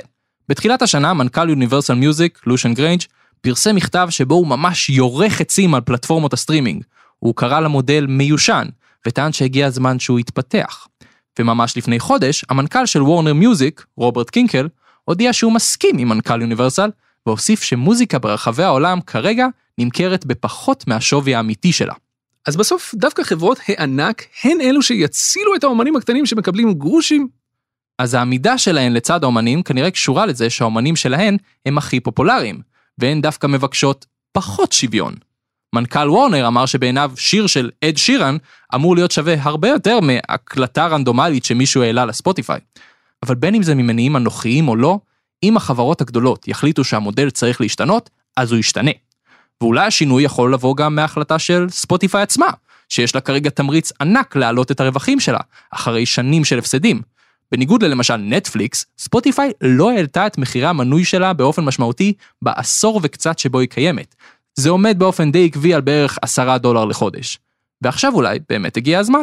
בתחילת 0.49 0.83
השנה, 0.83 1.15
מנכ"ל 1.15 1.49
יוניברסל 1.49 1.95
מיוזיק, 1.95 2.41
לושיאן 2.47 2.75
גריינג', 2.75 3.03
פרסם 3.41 3.77
מכתב 3.77 4.07
שבו 4.11 4.35
הוא 4.35 4.47
ממש 4.47 4.91
יורך 4.91 5.41
עצים 5.41 5.75
על 5.75 5.81
פלטפורמות 5.81 6.33
הסטרימינג. 6.33 6.85
הוא 7.19 7.35
קרא 7.35 7.61
למודל 7.61 8.07
מיושן, 8.09 8.67
וטען 9.07 9.33
שהגיע 9.33 9.67
הזמן 9.67 9.99
שהוא 9.99 10.21
יתפתח. 10.21 10.87
וממש 11.39 11.77
לפני 11.77 12.01
חודש, 12.01 12.45
המנכ"ל 12.49 12.87
של 12.87 13.03
וורנר 13.03 13.35
מיוזיק, 13.35 13.85
רוברט 13.97 14.31
קינקל, 14.31 14.69
הודיע 15.05 15.33
שהוא 15.33 15.53
מסכים 15.53 15.99
עם 15.99 16.09
מנכ"ל 16.09 16.41
יוניברסל, 16.41 16.91
והוסיף 17.27 17.63
שמוזיקה 17.63 18.19
ברחבי 18.19 18.63
העולם 18.63 19.01
כרגע 19.01 19.47
נמכרת 19.79 20.27
בפחות 20.27 20.89
מהשווי 20.89 21.35
האמיתי 21.35 21.73
שלה. 21.73 21.95
אז 22.47 22.57
בסוף 22.57 22.95
דווקא 22.95 23.23
חברות 23.23 23.59
הענק 23.69 24.27
הן 24.45 24.61
אלו 24.61 24.83
שיצילו 24.83 25.55
את 25.55 25.65
האומנים 25.65 25.97
הקטנים 25.97 26.27
שמקבלים 26.27 26.75
גרושים. 26.75 27.29
אז 27.99 28.15
העמידה 28.15 28.59
שלהן 28.59 28.93
לצד 28.93 29.23
האומנים 29.23 29.63
כנראה 29.63 29.91
קשורה 29.91 30.27
לזה 30.27 30.51
שהאומנים 30.51 30.97
שלהן 30.97 31.37
הם 31.67 31.79
הכי 31.79 32.01
פופולריים, 32.01 32.61
והן 32.99 33.21
דווקא 33.21 33.47
מבקשות 33.47 34.07
פחות 34.33 34.73
שוויון. 34.73 35.15
מנכ"ל 35.75 36.11
וורנר 36.11 36.47
אמר 36.47 36.67
שבעיניו 36.67 37.13
שיר 37.17 37.47
של 37.47 37.71
אד 37.85 37.97
שירן 37.97 38.37
אמור 38.75 38.95
להיות 38.95 39.11
שווה 39.11 39.35
הרבה 39.43 39.69
יותר 39.69 39.99
מהקלטה 40.01 40.87
רנדומלית 40.87 41.45
שמישהו 41.45 41.83
העלה 41.83 42.07
לספוטיפיי. 42.07 42.61
אבל 43.23 43.35
בין 43.35 43.55
אם 43.55 43.63
זה 43.63 43.75
ממניעים 43.75 44.17
אנוכיים 44.17 44.69
או 44.69 44.77
לא, 44.77 44.99
אם 45.43 45.57
החברות 45.57 46.01
הגדולות 46.01 46.49
יחליטו 46.49 46.85
שהמודל 46.85 47.31
צריך 47.31 47.61
להשתנות, 47.61 48.11
אז 48.37 48.53
הוא 48.53 48.59
ישתנה. 48.59 48.91
ואולי 49.61 49.87
השינוי 49.87 50.23
יכול 50.23 50.55
לבוא 50.55 50.77
גם 50.77 50.95
מההחלטה 50.95 51.39
של 51.39 51.67
ספוטיפיי 51.69 52.23
עצמה, 52.23 52.47
שיש 52.89 53.15
לה 53.15 53.21
כרגע 53.21 53.51
תמריץ 53.51 53.93
ענק 54.01 54.37
להעלות 54.37 54.71
את 54.71 54.81
הרווחים 54.81 55.21
שלה, 55.21 55.39
אחרי 55.71 56.07
שנים 56.07 56.45
של 56.45 56.59
הפסדים. 56.59 57.03
בניגוד 57.53 57.83
ללמשל 57.83 58.17
נטפליקס, 58.17 58.87
ספוטיפיי 58.99 59.53
לא 59.61 59.91
העלתה 59.91 60.27
את 60.27 60.39
מחירי 60.39 60.67
המנוי 60.67 61.05
שלה 61.05 61.33
באופן 61.33 61.65
משמעותי 61.65 62.13
בעשור 62.43 63.01
וקצת 63.03 63.39
שבו 63.39 63.59
היא 63.59 63.69
קיימת. 63.69 64.15
זה 64.55 64.71
עומד 64.71 64.99
באופן 64.99 65.33
די 65.33 65.47
עקבי 65.47 65.75
על 65.75 65.81
בערך 65.81 66.19
עשרה 66.23 66.59
דולר 66.59 66.85
לחודש. 66.85 67.39
ועכשיו 67.83 68.15
אולי 68.15 68.39
באמת 68.49 68.77
הגיע 68.77 68.99
הזמן. 68.99 69.23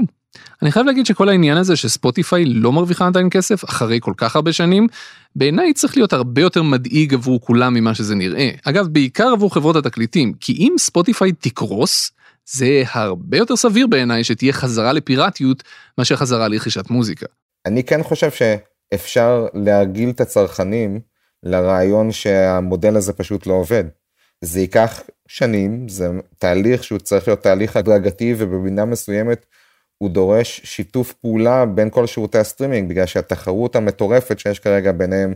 אני 0.61 0.71
חייב 0.71 0.85
להגיד 0.85 1.05
שכל 1.05 1.29
העניין 1.29 1.57
הזה 1.57 1.75
שספוטיפיי 1.75 2.45
לא 2.45 2.71
מרוויחה 2.71 3.07
עדיין 3.07 3.27
כסף 3.31 3.63
אחרי 3.63 3.99
כל 4.01 4.13
כך 4.17 4.35
הרבה 4.35 4.53
שנים, 4.53 4.87
בעיניי 5.35 5.73
צריך 5.73 5.97
להיות 5.97 6.13
הרבה 6.13 6.41
יותר 6.41 6.63
מדאיג 6.63 7.13
עבור 7.13 7.41
כולם 7.41 7.73
ממה 7.73 7.95
שזה 7.95 8.15
נראה. 8.15 8.49
אגב, 8.63 8.87
בעיקר 8.87 9.27
עבור 9.27 9.53
חברות 9.53 9.75
התקליטים, 9.75 10.33
כי 10.33 10.53
אם 10.53 10.73
ספוטיפיי 10.77 11.31
תקרוס, 11.31 12.11
זה 12.45 12.83
הרבה 12.91 13.37
יותר 13.37 13.55
סביר 13.55 13.87
בעיניי 13.87 14.23
שתהיה 14.23 14.53
חזרה 14.53 14.93
לפיראטיות 14.93 15.63
מאשר 15.97 16.15
חזרה 16.15 16.47
לרכישת 16.47 16.89
מוזיקה. 16.89 17.25
אני 17.65 17.83
כן 17.83 18.03
חושב 18.03 18.29
שאפשר 18.31 19.45
להרגיל 19.53 20.09
את 20.09 20.21
הצרכנים 20.21 20.99
לרעיון 21.43 22.11
שהמודל 22.11 22.95
הזה 22.95 23.13
פשוט 23.13 23.47
לא 23.47 23.53
עובד. 23.53 23.83
זה 24.41 24.59
ייקח 24.59 25.01
שנים, 25.27 25.89
זה 25.89 26.09
תהליך 26.37 26.83
שהוא 26.83 26.99
צריך 26.99 27.27
להיות 27.27 27.43
תהליך 27.43 27.77
הדרגתי 27.77 28.35
ובמידה 28.37 28.85
מסוימת 28.85 29.45
הוא 29.97 30.09
דורש 30.09 30.61
שיתוף 30.63 31.13
פעולה 31.13 31.65
בין 31.65 31.89
כל 31.89 32.07
שירותי 32.07 32.37
הסטרימינג 32.37 32.89
בגלל 32.89 33.05
שהתחרות 33.05 33.75
המטורפת 33.75 34.39
שיש 34.39 34.59
כרגע 34.59 34.91
ביניהם 34.91 35.33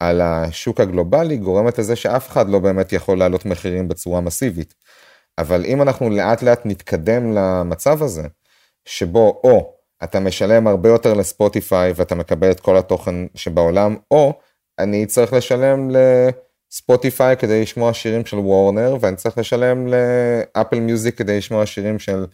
על 0.00 0.20
השוק 0.20 0.80
הגלובלי 0.80 1.36
גורמת 1.36 1.78
לזה 1.78 1.96
שאף 1.96 2.28
אחד 2.28 2.48
לא 2.48 2.58
באמת 2.58 2.92
יכול 2.92 3.18
להעלות 3.18 3.46
מחירים 3.46 3.88
בצורה 3.88 4.20
מסיבית. 4.20 4.74
אבל 5.38 5.64
אם 5.64 5.82
אנחנו 5.82 6.10
לאט 6.10 6.42
לאט 6.42 6.60
נתקדם 6.64 7.32
למצב 7.32 8.02
הזה, 8.02 8.22
שבו 8.84 9.40
או 9.44 9.74
אתה 10.04 10.20
משלם 10.20 10.66
הרבה 10.66 10.88
יותר 10.88 11.14
לספוטיפיי 11.14 11.92
ואתה 11.96 12.14
מקבל 12.14 12.50
את 12.50 12.60
כל 12.60 12.76
התוכן 12.76 13.14
שבעולם, 13.34 13.96
או 14.10 14.32
אני 14.78 15.06
צריך 15.06 15.32
לשלם 15.32 15.90
לספוטיפיי 16.72 17.36
כדי 17.36 17.62
לשמוע 17.62 17.94
שירים 17.94 18.26
של 18.26 18.38
וורנר, 18.38 18.96
ואני 19.00 19.16
צריך 19.16 19.38
לשלם 19.38 19.86
לאפל 19.86 20.80
מיוזיק 20.80 21.18
כדי 21.18 21.38
לשמוע 21.38 21.66
שירים 21.66 21.98
של 21.98 22.26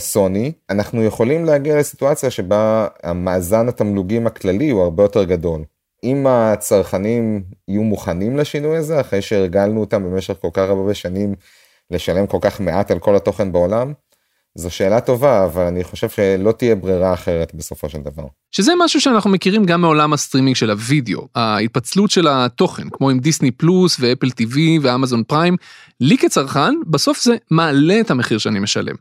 סוני, 0.00 0.52
אנחנו 0.70 1.04
יכולים 1.04 1.44
להגיע 1.44 1.78
לסיטואציה 1.78 2.30
שבה 2.30 2.86
המאזן 3.02 3.68
התמלוגים 3.68 4.26
הכללי 4.26 4.70
הוא 4.70 4.82
הרבה 4.82 5.02
יותר 5.02 5.24
גדול. 5.24 5.64
אם 6.04 6.26
הצרכנים 6.26 7.42
יהיו 7.68 7.82
מוכנים 7.82 8.36
לשינוי 8.36 8.76
הזה, 8.76 9.00
אחרי 9.00 9.22
שהרגלנו 9.22 9.80
אותם 9.80 10.04
במשך 10.04 10.34
כל 10.40 10.48
כך 10.52 10.68
הרבה 10.68 10.94
שנים 10.94 11.34
לשלם 11.90 12.26
כל 12.26 12.38
כך 12.40 12.60
מעט 12.60 12.90
על 12.90 12.98
כל 12.98 13.16
התוכן 13.16 13.52
בעולם, 13.52 13.92
זו 14.58 14.70
שאלה 14.70 15.00
טובה, 15.00 15.44
אבל 15.44 15.62
אני 15.62 15.84
חושב 15.84 16.08
שלא 16.08 16.52
תהיה 16.52 16.74
ברירה 16.74 17.14
אחרת 17.14 17.54
בסופו 17.54 17.88
של 17.88 17.98
דבר. 17.98 18.24
שזה 18.52 18.72
משהו 18.78 19.00
שאנחנו 19.00 19.30
מכירים 19.30 19.64
גם 19.64 19.80
מעולם 19.80 20.12
הסטרימינג 20.12 20.56
של 20.56 20.70
הוידאו, 20.70 21.28
ההתפצלות 21.34 22.10
של 22.10 22.28
התוכן, 22.28 22.88
כמו 22.92 23.10
עם 23.10 23.18
דיסני 23.18 23.50
פלוס 23.50 23.96
ואפל 24.00 24.30
טיווי 24.30 24.78
ואמזון 24.82 25.22
פריים, 25.24 25.56
לי 26.00 26.18
כצרכן, 26.18 26.74
בסוף 26.86 27.22
זה 27.22 27.36
מעלה 27.50 28.00
את 28.00 28.10
המחיר 28.10 28.38
שאני 28.38 28.58
משלם. 28.58 28.94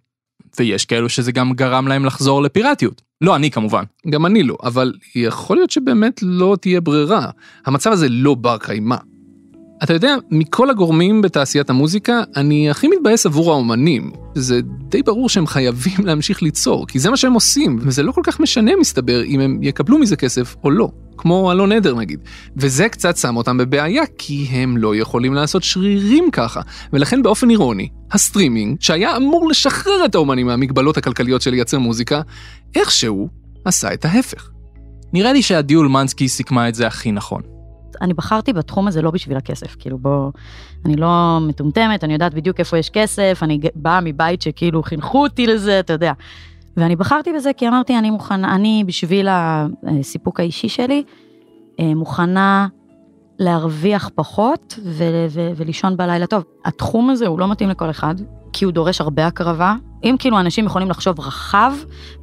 ויש 0.59 0.85
כאלו 0.85 1.09
שזה 1.09 1.31
גם 1.31 1.53
גרם 1.53 1.87
להם 1.87 2.05
לחזור 2.05 2.41
לפיראטיות. 2.41 3.01
לא 3.21 3.35
אני 3.35 3.51
כמובן. 3.51 3.83
גם 4.09 4.25
אני 4.25 4.43
לא, 4.43 4.57
אבל 4.63 4.93
יכול 5.15 5.57
להיות 5.57 5.71
שבאמת 5.71 6.19
לא 6.23 6.57
תהיה 6.61 6.81
ברירה. 6.81 7.29
המצב 7.65 7.91
הזה 7.91 8.09
לא 8.09 8.35
בר 8.35 8.57
קיימא. 8.57 8.95
אתה 9.83 9.93
יודע, 9.93 10.15
מכל 10.31 10.69
הגורמים 10.69 11.21
בתעשיית 11.21 11.69
המוזיקה, 11.69 12.21
אני 12.35 12.69
הכי 12.69 12.87
מתבאס 12.87 13.25
עבור 13.25 13.51
האומנים. 13.51 14.11
זה 14.35 14.61
די 14.89 15.03
ברור 15.03 15.29
שהם 15.29 15.47
חייבים 15.47 15.93
להמשיך 16.07 16.41
ליצור, 16.41 16.87
כי 16.87 16.99
זה 16.99 17.09
מה 17.09 17.17
שהם 17.17 17.33
עושים, 17.33 17.79
וזה 17.81 18.03
לא 18.03 18.11
כל 18.11 18.21
כך 18.23 18.39
משנה 18.39 18.71
מסתבר 18.75 19.23
אם 19.23 19.39
הם 19.39 19.59
יקבלו 19.61 19.97
מזה 19.97 20.15
כסף 20.15 20.55
או 20.63 20.71
לא. 20.71 20.89
כמו 21.17 21.51
אלון 21.51 21.71
עדר 21.71 21.95
נגיד. 21.95 22.19
וזה 22.57 22.89
קצת 22.89 23.17
שם 23.17 23.37
אותם 23.37 23.57
בבעיה, 23.57 24.03
כי 24.17 24.47
הם 24.51 24.77
לא 24.77 24.95
יכולים 24.95 25.33
לעשות 25.33 25.63
שרירים 25.63 26.31
ככה. 26.31 26.61
ולכן 26.93 27.23
באופן 27.23 27.49
אירוני, 27.49 27.89
הסטרימינג, 28.11 28.77
שהיה 28.79 29.17
אמור 29.17 29.49
לשחרר 29.49 30.05
את 30.05 30.15
האומנים 30.15 30.47
מהמגבלות 30.47 30.97
הכלכליות 30.97 31.41
של 31.41 31.51
לייצר 31.51 31.79
מוזיקה, 31.79 32.21
איכשהו 32.75 33.29
עשה 33.65 33.93
את 33.93 34.05
ההפך. 34.05 34.49
נראה 35.13 35.33
לי 35.33 35.41
שעדי 35.41 35.75
אולמנסקי 35.75 36.27
סיכמה 36.27 36.69
את 36.69 36.75
זה 36.75 36.87
הכי 36.87 37.11
נכון. 37.11 37.52
אני 38.03 38.13
בחרתי 38.13 38.53
בתחום 38.53 38.87
הזה 38.87 39.01
לא 39.01 39.11
בשביל 39.11 39.37
הכסף, 39.37 39.75
כאילו 39.79 39.97
בוא, 39.97 40.31
אני 40.85 40.95
לא 40.95 41.37
מטומטמת, 41.41 42.03
אני 42.03 42.13
יודעת 42.13 42.33
בדיוק 42.33 42.59
איפה 42.59 42.77
יש 42.77 42.89
כסף, 42.89 43.39
אני 43.41 43.59
באה 43.75 43.99
מבית 44.01 44.41
שכאילו 44.41 44.83
חינכו 44.83 45.23
אותי 45.23 45.47
לזה, 45.47 45.79
אתה 45.79 45.93
יודע. 45.93 46.13
ואני 46.77 46.95
בחרתי 46.95 47.33
בזה 47.33 47.51
כי 47.53 47.67
אמרתי, 47.67 47.97
אני 47.97 48.09
מוכנה, 48.09 48.55
אני 48.55 48.83
בשביל 48.87 49.27
הסיפוק 49.31 50.39
האישי 50.39 50.69
שלי, 50.69 51.03
מוכנה 51.79 52.67
להרוויח 53.39 54.09
פחות 54.15 54.79
ולישון 55.55 55.97
בלילה 55.97 56.27
טוב. 56.27 56.43
התחום 56.65 57.09
הזה 57.09 57.27
הוא 57.27 57.39
לא 57.39 57.51
מתאים 57.51 57.69
לכל 57.69 57.89
אחד, 57.89 58.15
כי 58.53 58.65
הוא 58.65 58.73
דורש 58.73 59.01
הרבה 59.01 59.27
הקרבה. 59.27 59.75
אם 60.03 60.15
כאילו 60.19 60.39
אנשים 60.39 60.65
יכולים 60.65 60.89
לחשוב 60.89 61.19
רחב 61.19 61.73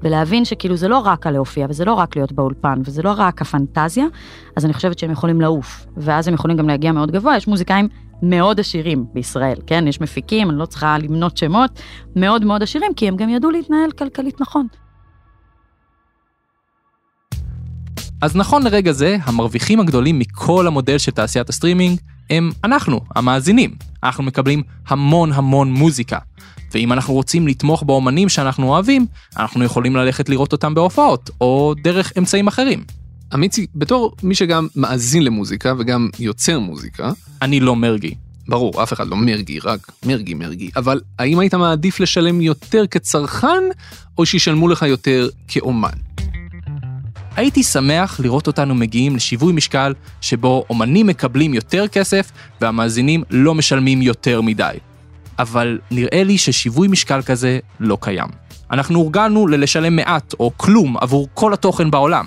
ולהבין 0.02 0.44
שכאילו 0.44 0.76
זה 0.76 0.88
לא 0.88 0.98
רק 0.98 1.26
הלהופיע 1.26 1.66
וזה 1.70 1.84
לא 1.84 1.92
רק 1.92 2.16
להיות 2.16 2.32
באולפן 2.32 2.80
וזה 2.84 3.02
לא 3.02 3.14
רק 3.16 3.42
הפנטזיה, 3.42 4.04
אז 4.56 4.64
אני 4.64 4.72
חושבת 4.72 4.98
שהם 4.98 5.10
יכולים 5.10 5.40
לעוף, 5.40 5.86
ואז 5.96 6.28
הם 6.28 6.34
יכולים 6.34 6.56
גם 6.56 6.68
להגיע 6.68 6.92
מאוד 6.92 7.10
גבוה. 7.10 7.36
יש 7.36 7.48
מוזיקאים 7.48 7.88
מאוד 8.22 8.60
עשירים 8.60 9.04
בישראל, 9.14 9.56
כן? 9.66 9.84
יש 9.88 10.00
מפיקים, 10.00 10.50
אני 10.50 10.58
לא 10.58 10.66
צריכה 10.66 10.98
למנות 10.98 11.36
שמות, 11.36 11.80
מאוד 12.16 12.44
מאוד 12.44 12.62
עשירים, 12.62 12.94
כי 12.94 13.08
הם 13.08 13.16
גם 13.16 13.28
ידעו 13.28 13.50
להתנהל 13.50 13.90
כלכלית 13.90 14.40
נכון. 14.40 14.66
אז 18.22 18.36
נכון 18.36 18.62
לרגע 18.62 18.92
זה, 18.92 19.16
המרוויחים 19.24 19.80
הגדולים 19.80 20.18
מכל 20.18 20.66
המודל 20.66 20.98
של 20.98 21.12
תעשיית 21.12 21.48
הסטרימינג 21.48 21.98
הם 22.30 22.50
אנחנו, 22.64 23.00
המאזינים. 23.16 23.74
אנחנו 24.04 24.24
מקבלים 24.24 24.62
המון 24.88 25.32
המון 25.32 25.72
מוזיקה. 25.72 26.18
ואם 26.74 26.92
אנחנו 26.92 27.14
רוצים 27.14 27.48
לתמוך 27.48 27.82
באומנים 27.82 28.28
שאנחנו 28.28 28.68
אוהבים, 28.68 29.06
אנחנו 29.36 29.64
יכולים 29.64 29.96
ללכת 29.96 30.28
לראות 30.28 30.52
אותם 30.52 30.74
בהופעות, 30.74 31.30
או 31.40 31.74
דרך 31.82 32.12
אמצעים 32.18 32.46
אחרים. 32.46 32.84
אמיצי, 33.34 33.66
בתור 33.74 34.12
מי 34.22 34.34
שגם 34.34 34.68
מאזין 34.76 35.24
למוזיקה 35.24 35.74
וגם 35.78 36.08
יוצר 36.18 36.58
מוזיקה, 36.58 37.10
אני 37.42 37.60
לא 37.60 37.76
מרגי. 37.76 38.14
ברור, 38.48 38.82
אף 38.82 38.92
אחד 38.92 39.08
לא 39.08 39.16
מרגי, 39.16 39.58
רק 39.58 39.92
מרגי 40.06 40.34
מרגי, 40.34 40.70
אבל 40.76 41.00
האם 41.18 41.38
היית 41.38 41.54
מעדיף 41.54 42.00
לשלם 42.00 42.40
יותר 42.40 42.86
כצרכן, 42.86 43.62
או 44.18 44.26
שישלמו 44.26 44.68
לך 44.68 44.82
יותר 44.82 45.28
כאומן? 45.48 45.88
הייתי 47.36 47.62
שמח 47.62 48.20
לראות 48.20 48.46
אותנו 48.46 48.74
מגיעים 48.74 49.16
לשיווי 49.16 49.52
משקל 49.52 49.94
שבו 50.20 50.64
אומנים 50.70 51.06
מקבלים 51.06 51.54
יותר 51.54 51.88
כסף 51.88 52.32
והמאזינים 52.60 53.22
לא 53.30 53.54
משלמים 53.54 54.02
יותר 54.02 54.40
מדי. 54.40 54.76
אבל 55.40 55.78
נראה 55.90 56.24
לי 56.24 56.38
ששיווי 56.38 56.88
משקל 56.88 57.22
כזה 57.22 57.58
לא 57.80 57.98
קיים. 58.00 58.28
אנחנו 58.70 58.98
הורגלנו 58.98 59.46
ללשלם 59.46 59.96
מעט 59.96 60.34
או 60.40 60.50
כלום 60.56 60.96
עבור 60.96 61.28
כל 61.34 61.52
התוכן 61.52 61.90
בעולם, 61.90 62.26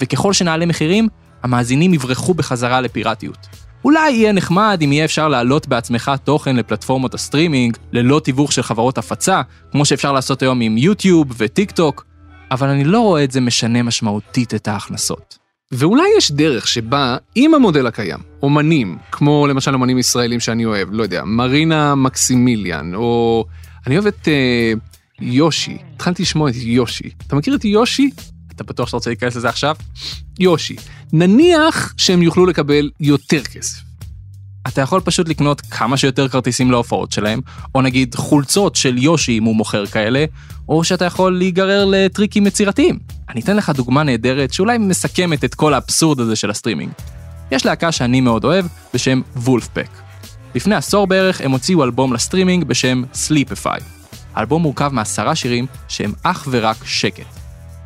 וככל 0.00 0.32
שנעלה 0.32 0.66
מחירים, 0.66 1.08
המאזינים 1.42 1.94
יברחו 1.94 2.34
בחזרה 2.34 2.80
לפיראטיות. 2.80 3.46
אולי 3.84 4.10
יהיה 4.10 4.32
נחמד 4.32 4.78
אם 4.84 4.92
יהיה 4.92 5.04
אפשר 5.04 5.28
להעלות 5.28 5.68
בעצמך 5.68 6.12
תוכן 6.24 6.56
לפלטפורמות 6.56 7.14
הסטרימינג, 7.14 7.76
ללא 7.92 8.20
תיווך 8.24 8.52
של 8.52 8.62
חברות 8.62 8.98
הפצה, 8.98 9.42
כמו 9.72 9.84
שאפשר 9.84 10.12
לעשות 10.12 10.42
היום 10.42 10.60
עם 10.60 10.78
יוטיוב 10.78 11.26
וטיק 11.36 11.70
טוק, 11.70 12.06
אבל 12.50 12.68
אני 12.68 12.84
לא 12.84 13.00
רואה 13.00 13.24
את 13.24 13.30
זה 13.30 13.40
משנה 13.40 13.82
משמעותית 13.82 14.54
את 14.54 14.68
ההכנסות. 14.68 15.43
ואולי 15.74 16.04
יש 16.18 16.32
דרך 16.32 16.68
שבה, 16.68 17.16
עם 17.34 17.54
המודל 17.54 17.86
הקיים, 17.86 18.18
אומנים, 18.42 18.98
כמו 19.12 19.46
למשל 19.46 19.74
אומנים 19.74 19.98
ישראלים 19.98 20.40
שאני 20.40 20.64
אוהב, 20.64 20.88
לא 20.92 21.02
יודע, 21.02 21.24
מרינה 21.24 21.94
מקסימיליאן, 21.94 22.94
או 22.94 23.44
אני 23.86 23.94
אוהב 23.94 24.06
את 24.06 24.28
אה, 24.28 24.72
יושי, 25.20 25.76
התחלתי 25.94 26.22
לשמוע 26.22 26.50
את 26.50 26.54
יושי. 26.56 27.10
אתה 27.26 27.36
מכיר 27.36 27.54
את 27.54 27.64
יושי? 27.64 28.10
אתה 28.56 28.64
בטוח 28.64 28.88
שאתה 28.88 28.96
רוצה 28.96 29.10
להיכנס 29.10 29.36
לזה 29.36 29.48
עכשיו? 29.48 29.76
יושי. 30.38 30.76
נניח 31.12 31.94
שהם 31.96 32.22
יוכלו 32.22 32.46
לקבל 32.46 32.90
יותר 33.00 33.42
כסף. 33.42 33.93
אתה 34.68 34.80
יכול 34.80 35.00
פשוט 35.00 35.28
לקנות 35.28 35.60
כמה 35.60 35.96
שיותר 35.96 36.28
כרטיסים 36.28 36.70
להופעות 36.70 37.12
שלהם, 37.12 37.40
או 37.74 37.82
נגיד 37.82 38.14
חולצות 38.14 38.76
של 38.76 38.98
יושי 38.98 39.38
אם 39.38 39.44
הוא 39.44 39.56
מוכר 39.56 39.86
כאלה, 39.86 40.24
או 40.68 40.84
שאתה 40.84 41.04
יכול 41.04 41.38
להיגרר 41.38 41.84
לטריקים 41.90 42.46
יצירתיים. 42.46 42.98
אני 43.28 43.40
אתן 43.40 43.56
לך 43.56 43.70
דוגמה 43.70 44.02
נהדרת 44.02 44.52
שאולי 44.52 44.78
מסכמת 44.78 45.44
את 45.44 45.54
כל 45.54 45.74
האבסורד 45.74 46.20
הזה 46.20 46.36
של 46.36 46.50
הסטרימינג. 46.50 46.92
יש 47.50 47.66
להקה 47.66 47.92
שאני 47.92 48.20
מאוד 48.20 48.44
אוהב 48.44 48.66
בשם 48.94 49.20
וולפפק. 49.36 49.88
לפני 50.54 50.74
עשור 50.74 51.06
בערך 51.06 51.40
הם 51.40 51.50
הוציאו 51.50 51.84
אלבום 51.84 52.12
לסטרימינג 52.12 52.64
בשם 52.64 53.02
Sleepify. 53.14 53.80
האלבום 54.34 54.62
מורכב 54.62 54.90
מעשרה 54.92 55.34
שירים 55.34 55.66
שהם 55.88 56.12
אך 56.22 56.48
ורק 56.50 56.76
שקט. 56.84 57.26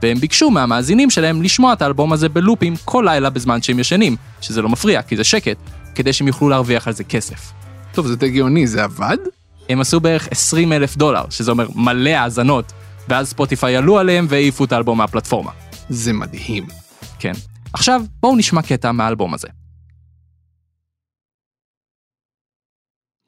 והם 0.03 0.19
ביקשו 0.19 0.51
מהמאזינים 0.51 1.11
שלהם 1.11 1.43
לשמוע 1.43 1.73
את 1.73 1.83
האלבום 1.83 2.13
הזה 2.13 2.29
בלופים 2.29 2.75
כל 2.85 3.05
לילה 3.07 3.31
בזמן 3.31 3.63
שהם 3.63 3.79
ישנים, 3.79 4.17
שזה 4.41 4.63
לא 4.63 4.69
מפריע 4.69 5.03
כי 5.03 5.17
זה 5.17 5.25
שקט, 5.25 5.57
כדי 5.99 6.13
שהם 6.13 6.27
יוכלו 6.27 6.49
להרוויח 6.49 6.89
על 6.89 6.95
זה 6.95 7.05
כסף. 7.05 7.53
טוב, 7.93 8.07
זה 8.07 8.17
די 8.17 8.31
גאוני, 8.31 8.67
זה 8.67 8.85
עבד? 8.85 9.17
הם 9.69 9.81
עשו 9.81 10.01
בערך 10.01 10.29
20 10.31 10.73
אלף 10.73 10.97
דולר, 10.97 11.31
שזה 11.31 11.51
אומר 11.51 11.69
מלא 11.75 12.11
האזנות, 12.11 12.73
ואז 13.09 13.29
ספוטיפיי 13.29 13.77
עלו 13.77 13.99
עליהם 13.99 14.27
והעיפו 14.29 14.65
את 14.65 14.73
האלבום 14.73 14.99
מהפלטפורמה. 14.99 15.53
זה 15.89 16.13
מדהים. 16.13 16.67
כן. 17.19 17.33
עכשיו, 17.73 18.03
בואו 18.21 18.37
נשמע 18.37 18.63
קטע 18.63 18.93
מהאלבום 18.93 19.35
הזה. 19.35 19.49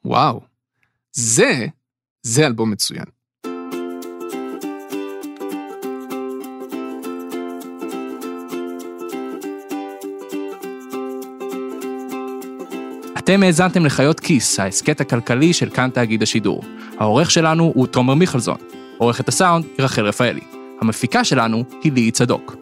וואו. 0.05 0.41
זה, 1.11 1.67
זה 2.23 2.45
אלבום 2.45 2.71
מצוין. 2.71 3.05
אתם 13.23 13.43
האזנתם 13.43 13.85
לחיות 13.85 14.19
כיס, 14.19 14.59
ההסכת 14.59 15.01
הכלכלי 15.01 15.53
של 15.53 15.69
כאן 15.69 15.89
תאגיד 15.93 16.23
השידור. 16.23 16.63
העורך 16.99 17.31
שלנו 17.31 17.71
הוא 17.75 17.87
תומר 17.87 18.13
מיכלזון. 18.13 18.57
עורכת 18.97 19.27
הסאונד 19.27 19.65
היא 19.77 19.85
רחל 19.85 20.01
רפאלי. 20.01 20.39
המפיקה 20.81 21.23
שלנו 21.23 21.63
היא 21.83 21.91
ליהי 21.91 22.11
צדוק. 22.11 22.55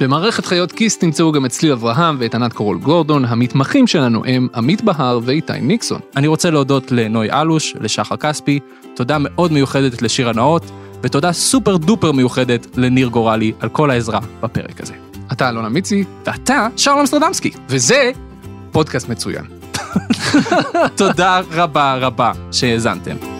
במערכת 0.00 0.46
חיות 0.46 0.72
כיס 0.72 0.98
תמצאו 0.98 1.32
גם 1.32 1.46
את 1.46 1.50
צליל 1.50 1.72
אברהם 1.72 2.16
ואת 2.18 2.34
ענת 2.34 2.52
קורול 2.52 2.78
גורדון, 2.78 3.24
המתמחים 3.24 3.86
שלנו 3.86 4.24
הם 4.24 4.48
עמית 4.54 4.82
בהר 4.82 5.20
ואיתי 5.22 5.60
ניקסון. 5.60 6.00
אני 6.16 6.26
רוצה 6.26 6.50
להודות 6.50 6.92
לנוי 6.92 7.32
אלוש, 7.32 7.74
לשחר 7.80 8.16
כספי, 8.16 8.60
תודה 8.94 9.16
מאוד 9.20 9.52
מיוחדת 9.52 10.02
לשירה 10.02 10.32
נאות, 10.32 10.70
ותודה 11.02 11.32
סופר 11.32 11.76
דופר 11.76 12.12
מיוחדת 12.12 12.66
לניר 12.76 13.08
גורלי 13.08 13.52
על 13.60 13.68
כל 13.68 13.90
העזרה 13.90 14.20
בפרק 14.40 14.80
הזה. 14.80 14.94
אתה 15.32 15.48
אלון 15.48 15.64
אמיצי, 15.64 16.04
ואתה 16.26 16.68
שרלום 16.76 17.00
אמסטרדמסקי. 17.00 17.50
וזה 17.68 18.10
פודקאסט 18.72 19.08
מצוין. 19.08 19.61
תודה 20.96 21.40
רבה 21.52 21.94
רבה 22.00 22.32
שהאזנתם. 22.52 23.31